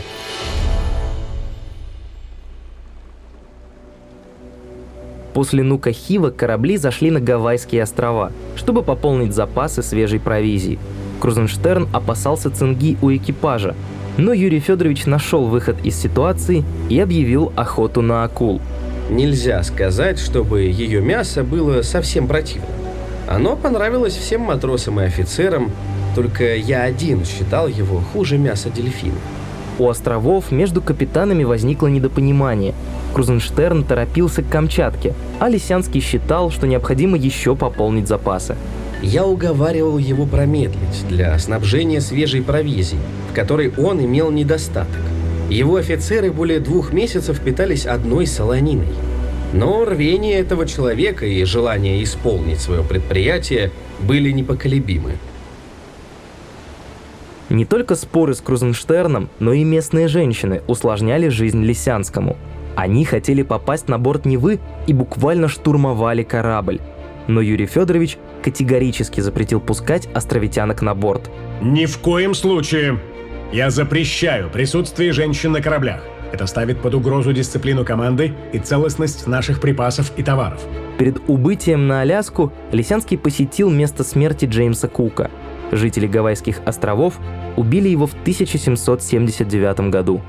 После 5.34 5.64
Нука-Хива 5.64 6.30
корабли 6.30 6.78
зашли 6.78 7.10
на 7.10 7.20
Гавайские 7.20 7.82
острова, 7.82 8.32
чтобы 8.56 8.84
пополнить 8.84 9.34
запасы 9.34 9.82
свежей 9.82 10.20
провизии. 10.20 10.80
Крузенштерн 11.20 11.90
опасался 11.94 12.52
цинги 12.52 12.96
у 13.02 13.12
экипажа, 13.12 13.76
но 14.18 14.34
Юрий 14.34 14.60
Федорович 14.60 15.06
нашел 15.08 15.46
выход 15.46 15.78
из 15.84 15.96
ситуации 15.96 16.64
и 16.90 17.00
объявил 17.00 17.52
охоту 17.56 18.04
на 18.04 18.24
акул. 18.24 18.62
Нельзя 19.10 19.64
сказать, 19.64 20.20
чтобы 20.20 20.64
ее 20.64 21.02
мясо 21.02 21.44
было 21.44 21.82
совсем 21.82 22.28
противным. 22.28 22.70
Оно 23.28 23.56
понравилось 23.56 24.16
всем 24.16 24.42
матросам 24.42 25.00
и 25.00 25.06
офицерам, 25.06 25.72
только 26.16 26.56
я 26.56 26.84
один 26.84 27.26
считал 27.26 27.68
его 27.68 28.00
хуже 28.00 28.38
мяса 28.38 28.70
дельфина. 28.70 29.18
У 29.80 29.88
островов 29.88 30.52
между 30.52 30.82
капитанами 30.82 31.44
возникло 31.44 31.88
недопонимание. 31.88 32.74
Крузенштерн 33.14 33.84
торопился 33.84 34.42
к 34.42 34.50
Камчатке, 34.50 35.14
а 35.40 35.50
Лисянский 35.50 36.02
считал, 36.02 36.50
что 36.50 36.68
необходимо 36.68 37.18
еще 37.18 37.56
пополнить 37.56 38.08
запасы. 38.08 38.56
Я 39.02 39.26
уговаривал 39.26 40.00
его 40.00 40.26
промедлить 40.26 41.06
для 41.08 41.38
снабжения 41.38 42.02
свежей 42.02 42.42
провизией, 42.42 43.02
в 43.32 43.36
которой 43.36 43.72
он 43.78 44.04
имел 44.04 44.32
недостаток. 44.32 44.88
Его 45.50 45.78
офицеры 45.78 46.32
более 46.32 46.60
двух 46.60 46.94
месяцев 46.94 47.40
питались 47.42 47.86
одной 47.86 48.28
солониной– 48.28 48.88
но 49.54 49.86
рвение 49.86 50.40
этого 50.40 50.66
человека 50.66 51.26
и 51.26 51.44
желание 51.46 52.04
исполнить 52.04 52.60
свое 52.60 52.84
предприятие 52.84 53.72
были 54.00 54.32
непоколебимы. 54.32 55.14
Не 57.50 57.64
только 57.64 57.96
споры 57.96 58.34
с 58.34 58.42
Крузенштерном, 58.42 59.30
но 59.40 59.54
и 59.54 59.64
местные 59.64 60.10
женщины 60.10 60.62
усложняли 60.68 61.30
жизнь 61.30 61.64
Лисянскому. 61.64 62.36
Они 62.76 63.06
хотели 63.06 63.42
попасть 63.42 63.88
на 63.88 63.98
борт 63.98 64.26
Невы 64.26 64.60
и 64.86 64.94
буквально 64.94 65.48
штурмовали 65.48 66.24
корабль. 66.24 66.80
Но 67.28 67.40
Юрий 67.40 67.66
Федорович 67.66 68.18
категорически 68.44 69.22
запретил 69.22 69.62
пускать 69.62 70.10
островитянок 70.14 70.82
на 70.82 70.94
борт. 70.94 71.32
Ни 71.62 71.86
в 71.86 71.98
коем 72.00 72.34
случае. 72.36 73.00
Я 73.52 73.70
запрещаю 73.70 74.50
присутствие 74.50 75.14
женщин 75.14 75.54
на 75.54 75.62
кораблях. 75.62 76.04
Это 76.34 76.48
ставит 76.48 76.82
под 76.82 76.94
угрозу 76.96 77.32
дисциплину 77.32 77.86
команды 77.86 78.34
и 78.52 78.60
целостность 78.60 79.26
наших 79.26 79.62
припасов 79.62 80.12
и 80.18 80.24
товаров. 80.24 80.62
Перед 81.00 81.22
убытием 81.30 81.88
на 81.88 82.02
Аляску 82.02 82.52
Лисянский 82.74 83.18
посетил 83.18 83.70
место 83.70 84.04
смерти 84.04 84.44
Джеймса 84.44 84.90
Кука. 84.90 85.32
Жители 85.72 86.08
Гавайских 86.08 86.60
островов 86.66 87.20
убили 87.56 87.88
его 87.88 88.06
в 88.06 88.14
1779 88.14 89.92
году. 89.92 90.22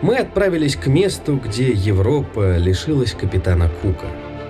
Мы 0.00 0.16
отправились 0.16 0.76
к 0.76 0.86
месту, 0.86 1.36
где 1.36 1.70
Европа 1.70 2.56
лишилась 2.56 3.12
капитана 3.12 3.68
Кука. 3.82 4.06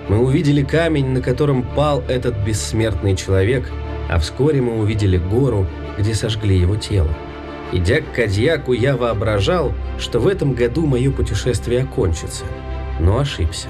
Мы 0.07 0.19
увидели 0.19 0.63
камень, 0.63 1.07
на 1.07 1.21
котором 1.21 1.63
пал 1.63 2.01
этот 2.07 2.37
бессмертный 2.37 3.17
человек, 3.17 3.69
а 4.09 4.19
вскоре 4.19 4.61
мы 4.61 4.79
увидели 4.79 5.17
гору, 5.17 5.67
где 5.97 6.13
сожгли 6.13 6.57
его 6.57 6.77
тело. 6.77 7.09
Идя 7.71 8.01
к 8.01 8.11
Кадьяку, 8.13 8.73
я 8.73 8.97
воображал, 8.97 9.73
что 9.99 10.19
в 10.19 10.27
этом 10.27 10.53
году 10.53 10.87
мое 10.87 11.11
путешествие 11.11 11.83
окончится, 11.83 12.45
но 12.99 13.19
ошибся. 13.19 13.67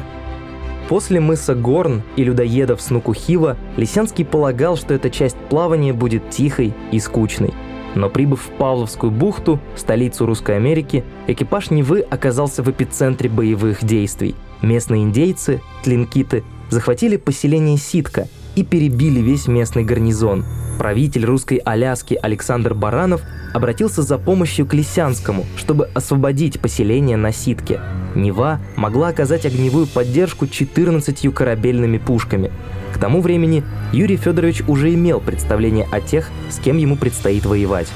После 0.87 1.19
мыса 1.19 1.53
Горн 1.53 2.01
и 2.15 2.23
людоедов 2.23 2.81
Снукухива 2.81 3.57
Лисянский 3.77 4.25
полагал, 4.25 4.77
что 4.77 4.93
эта 4.93 5.09
часть 5.09 5.35
плавания 5.49 5.93
будет 5.93 6.29
тихой 6.29 6.73
и 6.91 6.99
скучной. 6.99 7.53
Но 7.93 8.09
прибыв 8.09 8.41
в 8.41 8.49
Павловскую 8.57 9.11
бухту, 9.11 9.59
столицу 9.75 10.25
Русской 10.25 10.55
Америки, 10.55 11.03
экипаж 11.27 11.69
Невы 11.69 11.99
оказался 11.99 12.63
в 12.63 12.71
эпицентре 12.71 13.29
боевых 13.29 13.83
действий. 13.83 14.35
Местные 14.61 15.03
индейцы, 15.03 15.61
тлинкиты, 15.83 16.43
захватили 16.69 17.17
поселение 17.17 17.77
Ситка 17.77 18.27
и 18.55 18.63
перебили 18.63 19.19
весь 19.19 19.47
местный 19.47 19.83
гарнизон. 19.83 20.45
Правитель 20.77 21.25
русской 21.25 21.57
Аляски 21.57 22.17
Александр 22.21 22.73
Баранов 22.73 23.21
обратился 23.53 24.01
за 24.01 24.17
помощью 24.17 24.65
к 24.65 24.73
Лисянскому, 24.73 25.45
чтобы 25.57 25.89
освободить 25.93 26.59
поселение 26.59 27.17
на 27.17 27.31
Ситке. 27.31 27.81
Нева 28.15 28.59
могла 28.75 29.09
оказать 29.09 29.45
огневую 29.45 29.87
поддержку 29.87 30.47
14 30.47 31.33
корабельными 31.33 31.97
пушками. 31.97 32.51
К 32.93 32.97
тому 32.97 33.21
времени 33.21 33.63
Юрий 33.91 34.17
Федорович 34.17 34.63
уже 34.67 34.93
имел 34.93 35.19
представление 35.19 35.87
о 35.91 36.01
тех, 36.01 36.29
с 36.49 36.59
кем 36.59 36.77
ему 36.77 36.95
предстоит 36.95 37.45
воевать. 37.45 37.87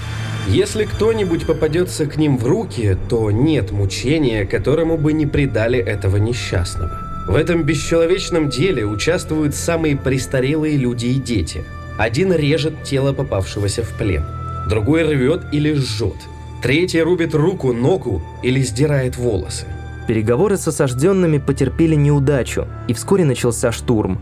Если 0.48 0.84
кто-нибудь 0.84 1.46
попадется 1.46 2.06
к 2.06 2.18
ним 2.18 2.38
в 2.38 2.46
руки, 2.46 2.98
то 3.10 3.32
нет 3.32 3.72
мучения, 3.72 4.46
которому 4.46 4.98
бы 4.98 5.14
не 5.14 5.26
предали 5.26 5.80
этого 5.80 6.18
несчастного. 6.18 7.03
В 7.28 7.36
этом 7.36 7.64
бесчеловечном 7.64 8.50
деле 8.50 8.86
участвуют 8.86 9.56
самые 9.56 9.96
престарелые 9.96 10.78
люди 10.78 11.06
и 11.06 11.20
дети. 11.20 11.64
Один 11.98 12.34
режет 12.34 12.84
тело 12.84 13.14
попавшегося 13.14 13.84
в 13.84 13.90
плен, 13.98 14.26
другой 14.70 15.04
рвет 15.04 15.44
или 15.52 15.74
жжет, 15.74 16.16
третий 16.62 17.02
рубит 17.02 17.34
руку, 17.34 17.72
ногу 17.72 18.22
или 18.42 18.62
сдирает 18.62 19.16
волосы. 19.16 19.66
Переговоры 20.08 20.58
с 20.58 20.68
осажденными 20.68 21.38
потерпели 21.38 21.96
неудачу, 21.96 22.68
и 22.88 22.94
вскоре 22.94 23.24
начался 23.24 23.72
штурм. 23.72 24.20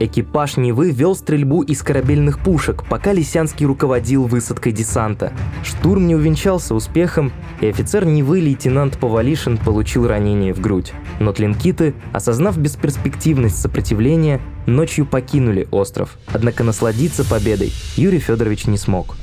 Экипаж 0.00 0.56
Невы 0.56 0.90
вел 0.90 1.14
стрельбу 1.14 1.62
из 1.62 1.82
корабельных 1.82 2.40
пушек, 2.40 2.84
пока 2.88 3.12
Лисянский 3.12 3.64
руководил 3.64 4.24
высадкой 4.24 4.72
десанта. 4.72 5.32
Штурм 5.62 6.08
не 6.08 6.16
увенчался 6.16 6.74
успехом, 6.74 7.32
и 7.60 7.68
офицер 7.68 8.04
Невы 8.04 8.40
лейтенант 8.40 8.98
Повалишин 8.98 9.56
получил 9.56 10.08
ранение 10.08 10.52
в 10.52 10.60
грудь. 10.60 10.92
Но 11.20 11.32
тлинкиты, 11.32 11.94
осознав 12.12 12.58
бесперспективность 12.58 13.60
сопротивления, 13.60 14.40
ночью 14.66 15.06
покинули 15.06 15.68
остров. 15.70 16.18
Однако 16.32 16.64
насладиться 16.64 17.24
победой 17.24 17.72
Юрий 17.96 18.18
Федорович 18.18 18.66
не 18.66 18.78
смог. 18.78 19.14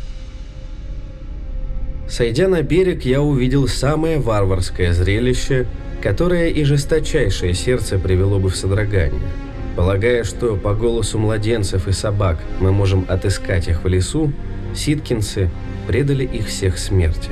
Сойдя 2.08 2.48
на 2.48 2.62
берег, 2.62 3.04
я 3.04 3.22
увидел 3.22 3.68
самое 3.68 4.20
варварское 4.20 4.94
зрелище, 4.94 5.68
которое 6.02 6.48
и 6.48 6.64
жесточайшее 6.64 7.54
сердце 7.54 8.00
привело 8.00 8.40
бы 8.40 8.50
в 8.50 8.56
содрогание. 8.56 9.22
Полагая, 9.76 10.24
что 10.24 10.56
по 10.56 10.74
голосу 10.74 11.18
младенцев 11.18 11.88
и 11.88 11.92
собак 11.92 12.38
мы 12.60 12.72
можем 12.72 13.06
отыскать 13.08 13.68
их 13.68 13.84
в 13.84 13.88
лесу, 13.88 14.32
ситкинцы 14.76 15.50
предали 15.88 16.26
их 16.26 16.48
всех 16.48 16.78
смерти. 16.78 17.32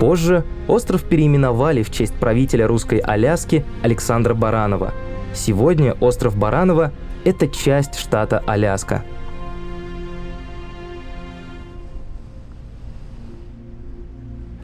Позже 0.00 0.44
остров 0.66 1.04
переименовали 1.04 1.82
в 1.82 1.90
честь 1.90 2.14
правителя 2.14 2.66
русской 2.66 2.98
Аляски 2.98 3.64
Александра 3.82 4.34
Баранова. 4.34 4.92
Сегодня 5.32 5.92
остров 5.94 6.36
Баранова– 6.36 6.92
это 7.24 7.48
часть 7.48 7.98
штата 7.98 8.42
Аляска. 8.46 9.04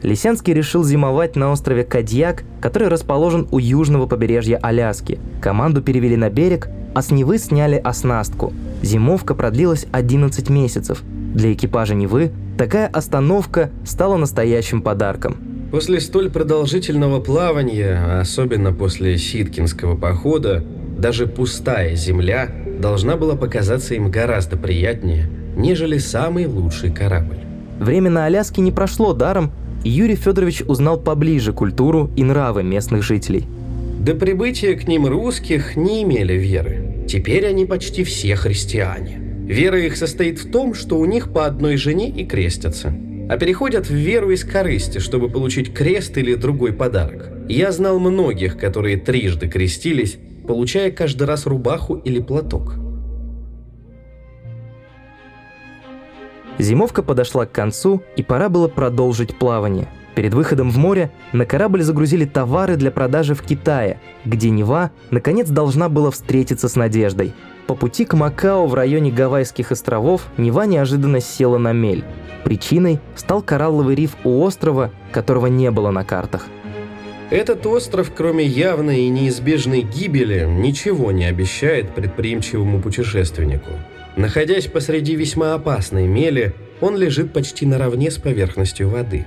Лисянский 0.03 0.53
решил 0.53 0.83
зимовать 0.83 1.35
на 1.35 1.51
острове 1.51 1.83
Кадьяк, 1.83 2.43
который 2.59 2.87
расположен 2.87 3.47
у 3.51 3.59
южного 3.59 4.07
побережья 4.07 4.57
Аляски. 4.57 5.19
Команду 5.41 5.81
перевели 5.81 6.15
на 6.15 6.29
берег, 6.29 6.69
а 6.95 7.01
с 7.01 7.11
Невы 7.11 7.37
сняли 7.37 7.75
оснастку. 7.75 8.51
Зимовка 8.81 9.35
продлилась 9.35 9.85
11 9.91 10.49
месяцев. 10.49 11.03
Для 11.03 11.53
экипажа 11.53 11.93
Невы 11.93 12.31
такая 12.57 12.87
остановка 12.87 13.69
стала 13.85 14.17
настоящим 14.17 14.81
подарком. 14.81 15.37
После 15.71 16.01
столь 16.01 16.29
продолжительного 16.29 17.21
плавания, 17.21 18.19
особенно 18.19 18.73
после 18.73 19.17
Ситкинского 19.17 19.95
похода, 19.95 20.63
даже 20.97 21.27
пустая 21.27 21.95
земля 21.95 22.49
должна 22.79 23.15
была 23.15 23.35
показаться 23.35 23.93
им 23.93 24.11
гораздо 24.11 24.57
приятнее, 24.57 25.29
нежели 25.55 25.97
самый 25.97 26.47
лучший 26.47 26.91
корабль. 26.91 27.37
Время 27.79 28.09
на 28.09 28.25
Аляске 28.25 28.61
не 28.61 28.71
прошло 28.71 29.13
даром, 29.13 29.53
Юрий 29.83 30.15
Федорович 30.15 30.61
узнал 30.67 30.99
поближе 30.99 31.53
культуру 31.53 32.11
и 32.15 32.23
нравы 32.23 32.63
местных 32.63 33.03
жителей. 33.03 33.45
До 33.99 34.13
прибытия 34.13 34.75
к 34.75 34.87
ним 34.87 35.07
русских 35.07 35.75
не 35.75 36.03
имели 36.03 36.33
веры. 36.33 37.05
Теперь 37.07 37.47
они 37.47 37.65
почти 37.65 38.03
все 38.03 38.35
христиане. 38.35 39.19
Вера 39.47 39.79
их 39.79 39.97
состоит 39.97 40.39
в 40.39 40.51
том, 40.51 40.73
что 40.73 40.97
у 40.97 41.05
них 41.05 41.33
по 41.33 41.45
одной 41.45 41.77
жене 41.77 42.09
и 42.09 42.25
крестятся. 42.25 42.93
А 43.29 43.37
переходят 43.37 43.87
в 43.89 43.93
веру 43.93 44.31
из 44.31 44.43
корысти, 44.43 44.99
чтобы 44.99 45.29
получить 45.29 45.73
крест 45.73 46.17
или 46.17 46.35
другой 46.35 46.73
подарок. 46.73 47.29
Я 47.49 47.71
знал 47.71 47.99
многих, 47.99 48.57
которые 48.57 48.97
трижды 48.97 49.47
крестились, 49.47 50.17
получая 50.47 50.91
каждый 50.91 51.23
раз 51.23 51.45
рубаху 51.45 51.95
или 51.95 52.19
платок. 52.19 52.75
Зимовка 56.57 57.01
подошла 57.03 57.45
к 57.45 57.51
концу, 57.51 58.03
и 58.15 58.23
пора 58.23 58.49
было 58.49 58.67
продолжить 58.67 59.35
плавание. 59.37 59.87
Перед 60.15 60.33
выходом 60.33 60.69
в 60.69 60.77
море 60.77 61.11
на 61.31 61.45
корабль 61.45 61.83
загрузили 61.83 62.25
товары 62.25 62.75
для 62.75 62.91
продажи 62.91 63.33
в 63.33 63.41
Китае, 63.41 63.99
где 64.25 64.49
Нева 64.49 64.91
наконец 65.09 65.47
должна 65.47 65.87
была 65.87 66.11
встретиться 66.11 66.67
с 66.67 66.75
Надеждой. 66.75 67.33
По 67.67 67.75
пути 67.75 68.03
к 68.03 68.13
Макао 68.13 68.67
в 68.67 68.73
районе 68.73 69.11
Гавайских 69.11 69.71
островов 69.71 70.27
Нева 70.37 70.65
неожиданно 70.65 71.21
села 71.21 71.57
на 71.57 71.71
мель. 71.71 72.03
Причиной 72.43 72.99
стал 73.15 73.41
коралловый 73.41 73.95
риф 73.95 74.17
у 74.25 74.43
острова, 74.43 74.91
которого 75.11 75.47
не 75.47 75.71
было 75.71 75.91
на 75.91 76.03
картах. 76.03 76.47
Этот 77.29 77.65
остров, 77.65 78.11
кроме 78.13 78.43
явной 78.43 79.03
и 79.03 79.09
неизбежной 79.09 79.83
гибели, 79.83 80.45
ничего 80.45 81.13
не 81.13 81.23
обещает 81.23 81.95
предприимчивому 81.95 82.81
путешественнику. 82.81 83.71
Находясь 84.15 84.67
посреди 84.67 85.15
весьма 85.15 85.53
опасной 85.53 86.07
мели, 86.07 86.53
он 86.81 86.97
лежит 86.97 87.31
почти 87.31 87.65
наравне 87.65 88.11
с 88.11 88.17
поверхностью 88.17 88.89
воды. 88.89 89.25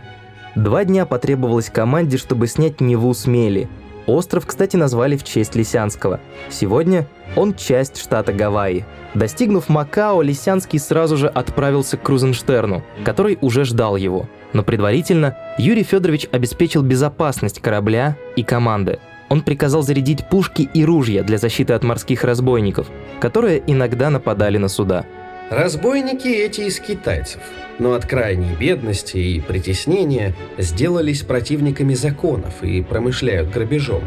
Два 0.55 0.85
дня 0.85 1.07
потребовалось 1.07 1.71
команде, 1.71 2.17
чтобы 2.17 2.47
снять 2.47 2.81
Неву 2.81 3.13
с 3.15 3.27
мели. 3.27 3.69
Остров, 4.07 4.47
кстати, 4.47 4.77
назвали 4.77 5.17
в 5.17 5.25
честь 5.25 5.55
Лисянского. 5.55 6.21
Сегодня 6.51 7.07
он 7.35 7.55
часть 7.55 7.97
штата 7.97 8.33
Гавайи. 8.33 8.85
Достигнув 9.15 9.71
Макао, 9.71 10.21
Лисянский 10.21 10.79
сразу 10.79 11.17
же 11.17 11.29
отправился 11.29 11.97
к 11.97 12.03
Крузенштерну, 12.03 12.85
который 13.05 13.39
уже 13.41 13.65
ждал 13.65 13.97
его. 13.97 14.29
Но 14.53 14.63
предварительно 14.63 15.37
Юрий 15.57 15.83
Федорович 15.85 16.29
обеспечил 16.31 16.83
безопасность 16.83 17.61
корабля 17.61 18.17
и 18.37 18.45
команды– 18.45 18.99
он 19.35 19.43
приказал 19.43 19.83
зарядить 19.83 20.29
пушки 20.29 20.69
и 20.73 20.85
ружья 20.85 21.25
для 21.25 21.39
защиты 21.39 21.73
от 21.73 21.83
морских 21.83 22.23
разбойников, 22.23 22.87
которые 23.19 23.61
иногда 23.67 24.09
нападали 24.09 24.59
на 24.59 24.69
суда. 24.69 25.05
Разбойники 25.51 26.29
эти 26.29 26.61
из 26.61 26.79
китайцев, 26.79 27.41
но 27.81 27.95
от 27.95 28.07
крайней 28.07 28.55
бедности 28.55 29.17
и 29.17 29.41
притеснения 29.41 30.35
сделались 30.57 31.23
противниками 31.23 31.95
законов 31.95 32.63
и 32.63 32.81
промышляют 32.81 33.51
грабежом. 33.51 34.05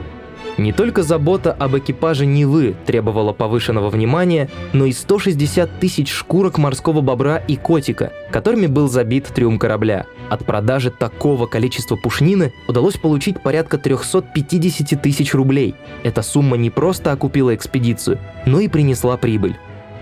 Не 0.58 0.71
только 0.73 1.04
забота 1.04 1.54
об 1.54 1.78
экипаже 1.78 2.26
Невы 2.26 2.76
требовала 2.86 3.34
повышенного 3.34 3.89
внимания, 3.89 4.50
но 4.73 4.86
и 4.86 4.91
160 4.91 5.80
тысяч 5.80 6.12
шкурок 6.12 6.58
морского 6.58 7.02
бобра 7.02 7.38
и 7.38 7.56
котика, 7.56 8.12
которыми 8.32 8.67
был 8.67 8.89
забит 8.89 9.26
трюм 9.28 9.60
корабля. 9.60 10.06
От 10.30 10.45
продажи 10.45 10.91
такого 10.91 11.45
количества 11.45 11.95
пушнины 11.95 12.54
удалось 12.67 12.97
получить 12.97 13.41
порядка 13.41 13.78
350 13.78 15.02
тысяч 15.02 15.34
рублей. 15.34 15.76
Эта 16.04 16.21
сумма 16.21 16.58
не 16.58 16.69
просто 16.69 17.12
окупила 17.12 17.54
экспедицию, 17.56 18.19
но 18.45 18.60
и 18.60 18.67
принесла 18.67 19.17
прибыль. 19.17 19.56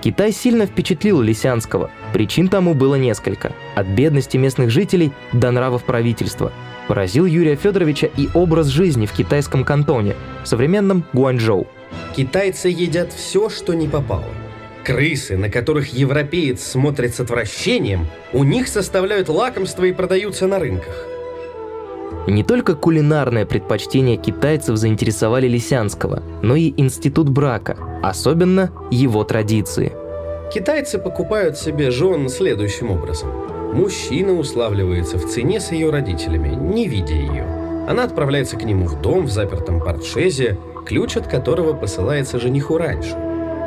Китай 0.06 0.32
сильно 0.32 0.68
впечатлил 0.68 1.20
Лисянского. 1.20 1.90
Причин 2.14 2.48
тому 2.48 2.76
было 2.76 2.94
несколько. 2.94 3.54
От 3.74 3.88
бедности 3.88 4.38
местных 4.38 4.70
жителей 4.70 5.12
до 5.34 5.50
нравов 5.50 5.84
правительства. 5.84 6.52
Поразил 6.88 7.26
Юрия 7.26 7.56
Федоровича 7.56 8.08
и 8.16 8.30
образ 8.34 8.68
жизни 8.68 9.06
в 9.06 9.12
китайском 9.12 9.64
кантоне, 9.64 10.16
в 10.44 10.48
современном 10.48 11.04
Гуанчжоу. 11.14 11.68
Китайцы 12.16 12.70
едят 12.70 13.12
все, 13.12 13.50
что 13.50 13.74
не 13.74 13.88
попало. 13.88 14.26
Крысы, 14.84 15.36
на 15.36 15.50
которых 15.50 15.94
европеец 15.94 16.62
смотрит 16.62 17.16
с 17.16 17.20
отвращением, 17.20 18.08
у 18.34 18.44
них 18.44 18.68
составляют 18.68 19.30
лакомство 19.30 19.84
и 19.84 19.92
продаются 19.92 20.46
на 20.46 20.60
рынках. 20.60 21.08
Не 22.28 22.44
только 22.44 22.76
кулинарное 22.76 23.46
предпочтение 23.46 24.18
китайцев 24.18 24.78
заинтересовали 24.78 25.48
Лисянского, 25.48 26.24
но 26.42 26.56
и 26.56 26.74
институт 26.78 27.30
брака, 27.30 27.78
особенно 28.04 28.72
его 28.92 29.24
традиции. 29.24 29.94
Китайцы 30.54 31.00
покупают 31.00 31.58
себе 31.58 31.92
жен 31.92 32.30
следующим 32.30 32.92
образом. 32.92 33.45
Мужчина 33.74 34.34
уславливается 34.34 35.18
в 35.18 35.26
цене 35.26 35.60
с 35.60 35.72
ее 35.72 35.90
родителями, 35.90 36.56
не 36.56 36.88
видя 36.88 37.14
ее. 37.14 37.44
Она 37.88 38.04
отправляется 38.04 38.58
к 38.58 38.64
нему 38.64 38.86
в 38.86 39.02
дом 39.02 39.26
в 39.26 39.32
запертом 39.32 39.80
портшезе, 39.80 40.58
ключ 40.86 41.18
от 41.18 41.28
которого 41.28 41.74
посылается 41.74 42.40
жениху 42.40 42.78
раньше. 42.78 43.16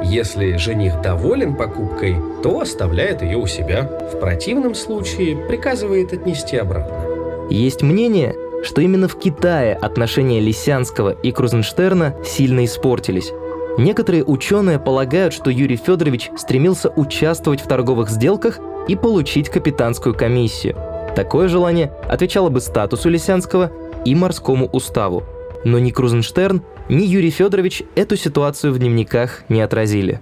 Если 0.04 0.56
жених 0.56 1.00
доволен 1.00 1.56
покупкой, 1.56 2.16
то 2.42 2.60
оставляет 2.60 3.22
ее 3.22 3.36
у 3.36 3.46
себя. 3.46 3.82
В 4.12 4.18
противном 4.20 4.74
случае 4.74 5.36
приказывает 5.36 6.12
отнести 6.12 6.56
обратно. 6.56 7.04
Есть 7.50 7.82
мнение, 7.82 8.34
что 8.62 8.80
именно 8.80 9.08
в 9.08 9.18
Китае 9.18 9.74
отношения 9.74 10.40
Лисянского 10.40 11.10
и 11.10 11.32
Крузенштерна 11.32 12.14
сильно 12.24 12.64
испортились. 12.64 13.32
Некоторые 13.78 14.24
ученые 14.24 14.78
полагают, 14.78 15.32
что 15.32 15.50
Юрий 15.50 15.76
Федорович 15.76 16.30
стремился 16.36 16.90
участвовать 16.90 17.60
в 17.60 17.68
торговых 17.68 18.10
сделках 18.10 18.58
и 18.88 18.96
получить 18.96 19.48
капитанскую 19.48 20.14
комиссию. 20.14 20.76
Такое 21.14 21.48
желание 21.48 21.92
отвечало 22.08 22.48
бы 22.48 22.60
статусу 22.60 23.08
Лисянского 23.08 23.70
и 24.04 24.14
морскому 24.14 24.66
уставу. 24.66 25.24
Но 25.64 25.78
ни 25.78 25.90
Крузенштерн, 25.90 26.62
ни 26.88 27.04
Юрий 27.04 27.30
Федорович 27.30 27.82
эту 27.94 28.16
ситуацию 28.16 28.72
в 28.72 28.78
дневниках 28.78 29.42
не 29.48 29.60
отразили. 29.60 30.20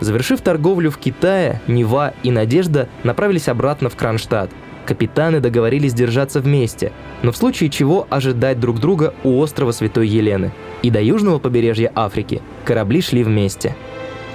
Завершив 0.00 0.40
торговлю 0.40 0.90
в 0.90 0.98
Китае, 0.98 1.60
Нева 1.66 2.14
и 2.22 2.30
Надежда 2.30 2.88
направились 3.04 3.48
обратно 3.48 3.88
в 3.88 3.96
Кронштадт. 3.96 4.50
Капитаны 4.86 5.40
договорились 5.40 5.94
держаться 5.94 6.40
вместе, 6.40 6.92
но 7.22 7.32
в 7.32 7.36
случае 7.36 7.70
чего 7.70 8.06
ожидать 8.10 8.60
друг 8.60 8.80
друга 8.80 9.14
у 9.24 9.40
острова 9.40 9.72
Святой 9.72 10.08
Елены. 10.08 10.52
И 10.82 10.90
до 10.90 11.00
южного 11.00 11.38
побережья 11.38 11.90
Африки 11.94 12.42
корабли 12.66 13.00
шли 13.00 13.24
вместе. 13.24 13.74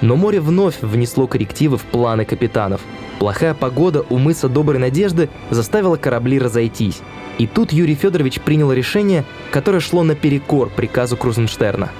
Но 0.00 0.16
море 0.16 0.40
вновь 0.40 0.80
внесло 0.80 1.26
коррективы 1.26 1.76
в 1.76 1.82
планы 1.82 2.24
капитанов. 2.24 2.80
Плохая 3.18 3.54
погода 3.54 4.04
у 4.08 4.16
мыса 4.16 4.48
Доброй 4.48 4.78
Надежды 4.78 5.28
заставила 5.50 5.96
корабли 5.96 6.38
разойтись. 6.38 7.00
И 7.38 7.46
тут 7.46 7.72
Юрий 7.72 7.94
Федорович 7.94 8.40
принял 8.40 8.72
решение, 8.72 9.24
которое 9.50 9.80
шло 9.80 10.02
наперекор 10.02 10.70
приказу 10.70 11.16
Крузенштерна. 11.16 11.90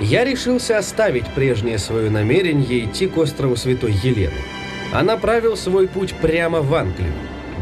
Я 0.00 0.24
решился 0.24 0.78
оставить 0.78 1.26
прежнее 1.26 1.78
свое 1.78 2.08
намерение 2.08 2.84
идти 2.84 3.06
к 3.06 3.18
острову 3.18 3.56
Святой 3.56 3.92
Елены, 3.92 4.32
а 4.92 5.02
направил 5.02 5.56
свой 5.56 5.88
путь 5.88 6.14
прямо 6.14 6.62
в 6.62 6.74
Англию, 6.74 7.12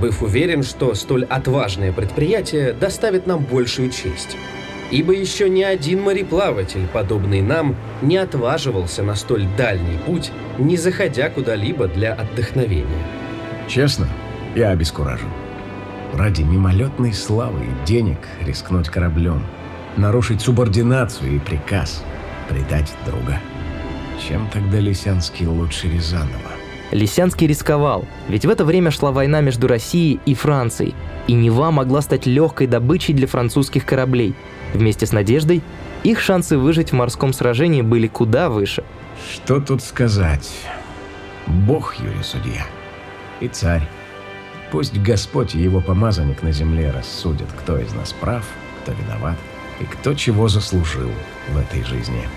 быв 0.01 0.23
уверен, 0.23 0.63
что 0.63 0.95
столь 0.95 1.25
отважное 1.25 1.93
предприятие 1.93 2.75
доставит 2.75 3.27
нам 3.27 3.43
большую 3.45 3.91
честь. 3.91 4.37
Ибо 4.91 5.13
еще 5.13 5.51
ни 5.51 5.63
один 5.63 6.03
мореплаватель, 6.03 6.87
подобный 6.93 7.43
нам, 7.43 7.77
не 8.01 8.17
отваживался 8.17 9.03
на 9.03 9.15
столь 9.15 9.47
дальний 9.57 9.99
путь, 10.07 10.33
не 10.59 10.77
заходя 10.77 11.29
куда-либо 11.29 11.89
для 11.89 12.15
отдохновения. 12.15 13.05
Честно, 13.69 14.09
я 14.55 14.71
обескуражен. 14.71 15.29
Ради 16.15 16.43
мимолетной 16.43 17.13
славы 17.13 17.65
и 17.65 17.87
денег 17.87 18.19
рискнуть 18.41 18.89
кораблем, 18.89 19.45
нарушить 19.99 20.41
субординацию 20.41 21.37
и 21.37 21.39
приказ, 21.39 22.03
предать 22.49 22.91
друга. 23.05 23.39
Чем 24.27 24.49
тогда 24.51 24.81
Лисянский 24.81 25.47
лучше 25.47 25.89
Рязанова? 25.89 26.58
Лисянский 26.91 27.47
рисковал, 27.47 28.07
ведь 28.29 28.47
в 28.47 28.51
это 28.51 28.65
время 28.65 28.91
шла 28.91 29.13
война 29.13 29.41
между 29.41 29.69
Россией 29.69 30.21
и 30.25 30.35
Францией, 30.35 30.95
и 31.27 31.35
Нева 31.35 31.71
могла 31.71 32.01
стать 32.01 32.27
легкой 32.27 32.67
добычей 32.67 33.13
для 33.13 33.27
французских 33.27 33.85
кораблей. 33.85 34.35
Вместе 34.73 35.07
с 35.07 35.13
Надеждой 35.13 35.63
их 36.03 36.21
шансы 36.21 36.57
выжить 36.57 36.91
в 36.91 36.95
морском 36.95 37.33
сражении 37.33 37.83
были 37.83 38.07
куда 38.07 38.49
выше. 38.49 38.85
Что 39.33 39.61
тут 39.61 39.83
сказать? 39.83 40.49
Бог, 41.47 41.97
Юрий 41.99 42.23
Судья. 42.23 42.67
И 43.41 43.49
царь. 43.49 43.87
Пусть 44.71 44.99
Господь 44.99 45.55
и 45.55 45.59
его 45.59 45.81
помазанник 45.81 46.43
на 46.43 46.53
земле 46.53 46.91
рассудят, 46.91 47.49
кто 47.59 47.79
из 47.79 47.93
нас 47.95 48.13
прав, 48.13 48.45
кто 48.83 48.93
виноват 48.93 49.37
и 49.81 49.85
кто 49.85 50.15
чего 50.15 50.49
заслужил 50.49 51.11
в 51.51 51.59
этой 51.59 51.85
жизни. 51.85 52.29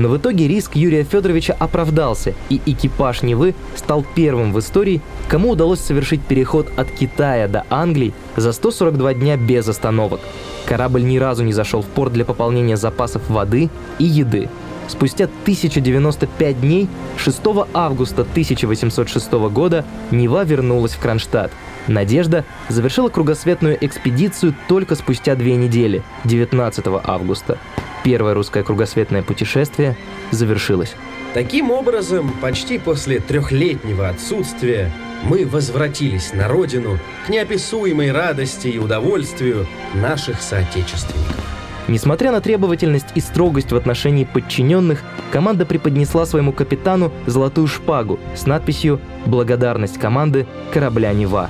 Но 0.00 0.08
в 0.08 0.16
итоге 0.16 0.48
риск 0.48 0.76
Юрия 0.76 1.04
Федоровича 1.04 1.54
оправдался, 1.58 2.32
и 2.48 2.58
экипаж 2.64 3.20
Невы 3.20 3.54
стал 3.76 4.02
первым 4.14 4.50
в 4.50 4.58
истории, 4.58 5.02
кому 5.28 5.50
удалось 5.50 5.80
совершить 5.80 6.22
переход 6.22 6.72
от 6.78 6.90
Китая 6.90 7.48
до 7.48 7.66
Англии 7.68 8.14
за 8.34 8.52
142 8.52 9.12
дня 9.12 9.36
без 9.36 9.68
остановок. 9.68 10.20
Корабль 10.64 11.04
ни 11.04 11.18
разу 11.18 11.44
не 11.44 11.52
зашел 11.52 11.82
в 11.82 11.86
порт 11.86 12.14
для 12.14 12.24
пополнения 12.24 12.78
запасов 12.78 13.28
воды 13.28 13.68
и 13.98 14.04
еды. 14.04 14.48
Спустя 14.88 15.24
1095 15.42 16.60
дней, 16.62 16.88
6 17.18 17.38
августа 17.74 18.22
1806 18.22 19.32
года, 19.52 19.84
Нева 20.10 20.44
вернулась 20.44 20.92
в 20.92 20.98
Кронштадт. 20.98 21.52
Надежда 21.88 22.46
завершила 22.70 23.10
кругосветную 23.10 23.76
экспедицию 23.84 24.54
только 24.66 24.94
спустя 24.94 25.34
две 25.34 25.56
недели, 25.56 26.02
19 26.24 26.86
августа. 27.04 27.58
Первое 28.10 28.34
русское 28.34 28.64
кругосветное 28.64 29.22
путешествие 29.22 29.96
завершилось. 30.32 30.96
Таким 31.32 31.70
образом, 31.70 32.32
почти 32.42 32.76
после 32.76 33.20
трехлетнего 33.20 34.08
отсутствия 34.08 34.90
мы 35.22 35.46
возвратились 35.46 36.32
на 36.32 36.48
родину 36.48 36.98
к 37.24 37.28
неописуемой 37.28 38.10
радости 38.10 38.66
и 38.66 38.78
удовольствию 38.78 39.64
наших 39.94 40.42
соотечественников. 40.42 41.36
Несмотря 41.86 42.32
на 42.32 42.40
требовательность 42.40 43.10
и 43.14 43.20
строгость 43.20 43.70
в 43.70 43.76
отношении 43.76 44.24
подчиненных, 44.24 45.04
команда 45.30 45.64
преподнесла 45.64 46.26
своему 46.26 46.52
капитану 46.52 47.12
золотую 47.26 47.68
шпагу 47.68 48.18
с 48.34 48.44
надписью 48.44 49.00
«Благодарность 49.24 50.00
команды 50.00 50.48
корабля 50.72 51.12
Нева». 51.12 51.48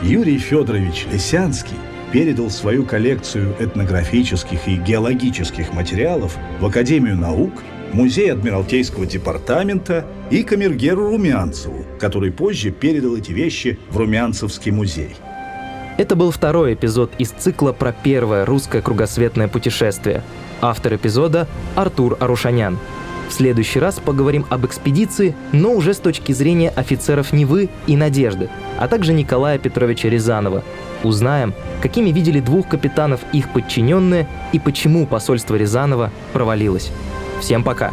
Юрий 0.00 0.38
Федорович 0.38 1.06
Лисянский 1.12 1.76
передал 2.12 2.50
свою 2.50 2.84
коллекцию 2.84 3.54
этнографических 3.58 4.68
и 4.68 4.76
геологических 4.76 5.72
материалов 5.72 6.36
в 6.60 6.66
Академию 6.66 7.16
наук, 7.16 7.52
Музей 7.92 8.32
Адмиралтейского 8.32 9.06
департамента 9.06 10.06
и 10.30 10.42
камергеру 10.42 11.08
Румянцеву, 11.08 11.84
который 11.98 12.32
позже 12.32 12.70
передал 12.70 13.16
эти 13.16 13.32
вещи 13.32 13.78
в 13.90 13.96
Румянцевский 13.96 14.72
музей. 14.72 15.16
Это 15.96 16.14
был 16.14 16.30
второй 16.30 16.74
эпизод 16.74 17.12
из 17.18 17.30
цикла 17.30 17.72
про 17.72 17.92
первое 17.92 18.44
русское 18.44 18.82
кругосветное 18.82 19.48
путешествие. 19.48 20.22
Автор 20.60 20.96
эпизода– 20.96 21.48
Артур 21.74 22.18
Арушанян. 22.20 22.78
В 23.28 23.32
следующий 23.32 23.80
раз 23.80 23.98
поговорим 23.98 24.46
об 24.50 24.66
экспедиции, 24.66 25.34
но 25.52 25.72
уже 25.72 25.94
с 25.94 25.98
точки 25.98 26.32
зрения 26.32 26.68
офицеров 26.68 27.32
Невы 27.32 27.70
и 27.86 27.96
Надежды, 27.96 28.50
а 28.78 28.88
также 28.88 29.12
Николая 29.12 29.58
Петровича 29.58 30.08
Рязанова. 30.08 30.62
Узнаем, 31.02 31.54
какими 31.82 32.10
видели 32.10 32.40
двух 32.40 32.68
капитанов 32.68 33.20
их 33.32 33.50
подчиненные 33.50 34.26
и 34.52 34.58
почему 34.58 35.06
посольство 35.06 35.54
Рязанова 35.54 36.10
провалилось. 36.32 36.90
Всем 37.40 37.62
пока! 37.62 37.92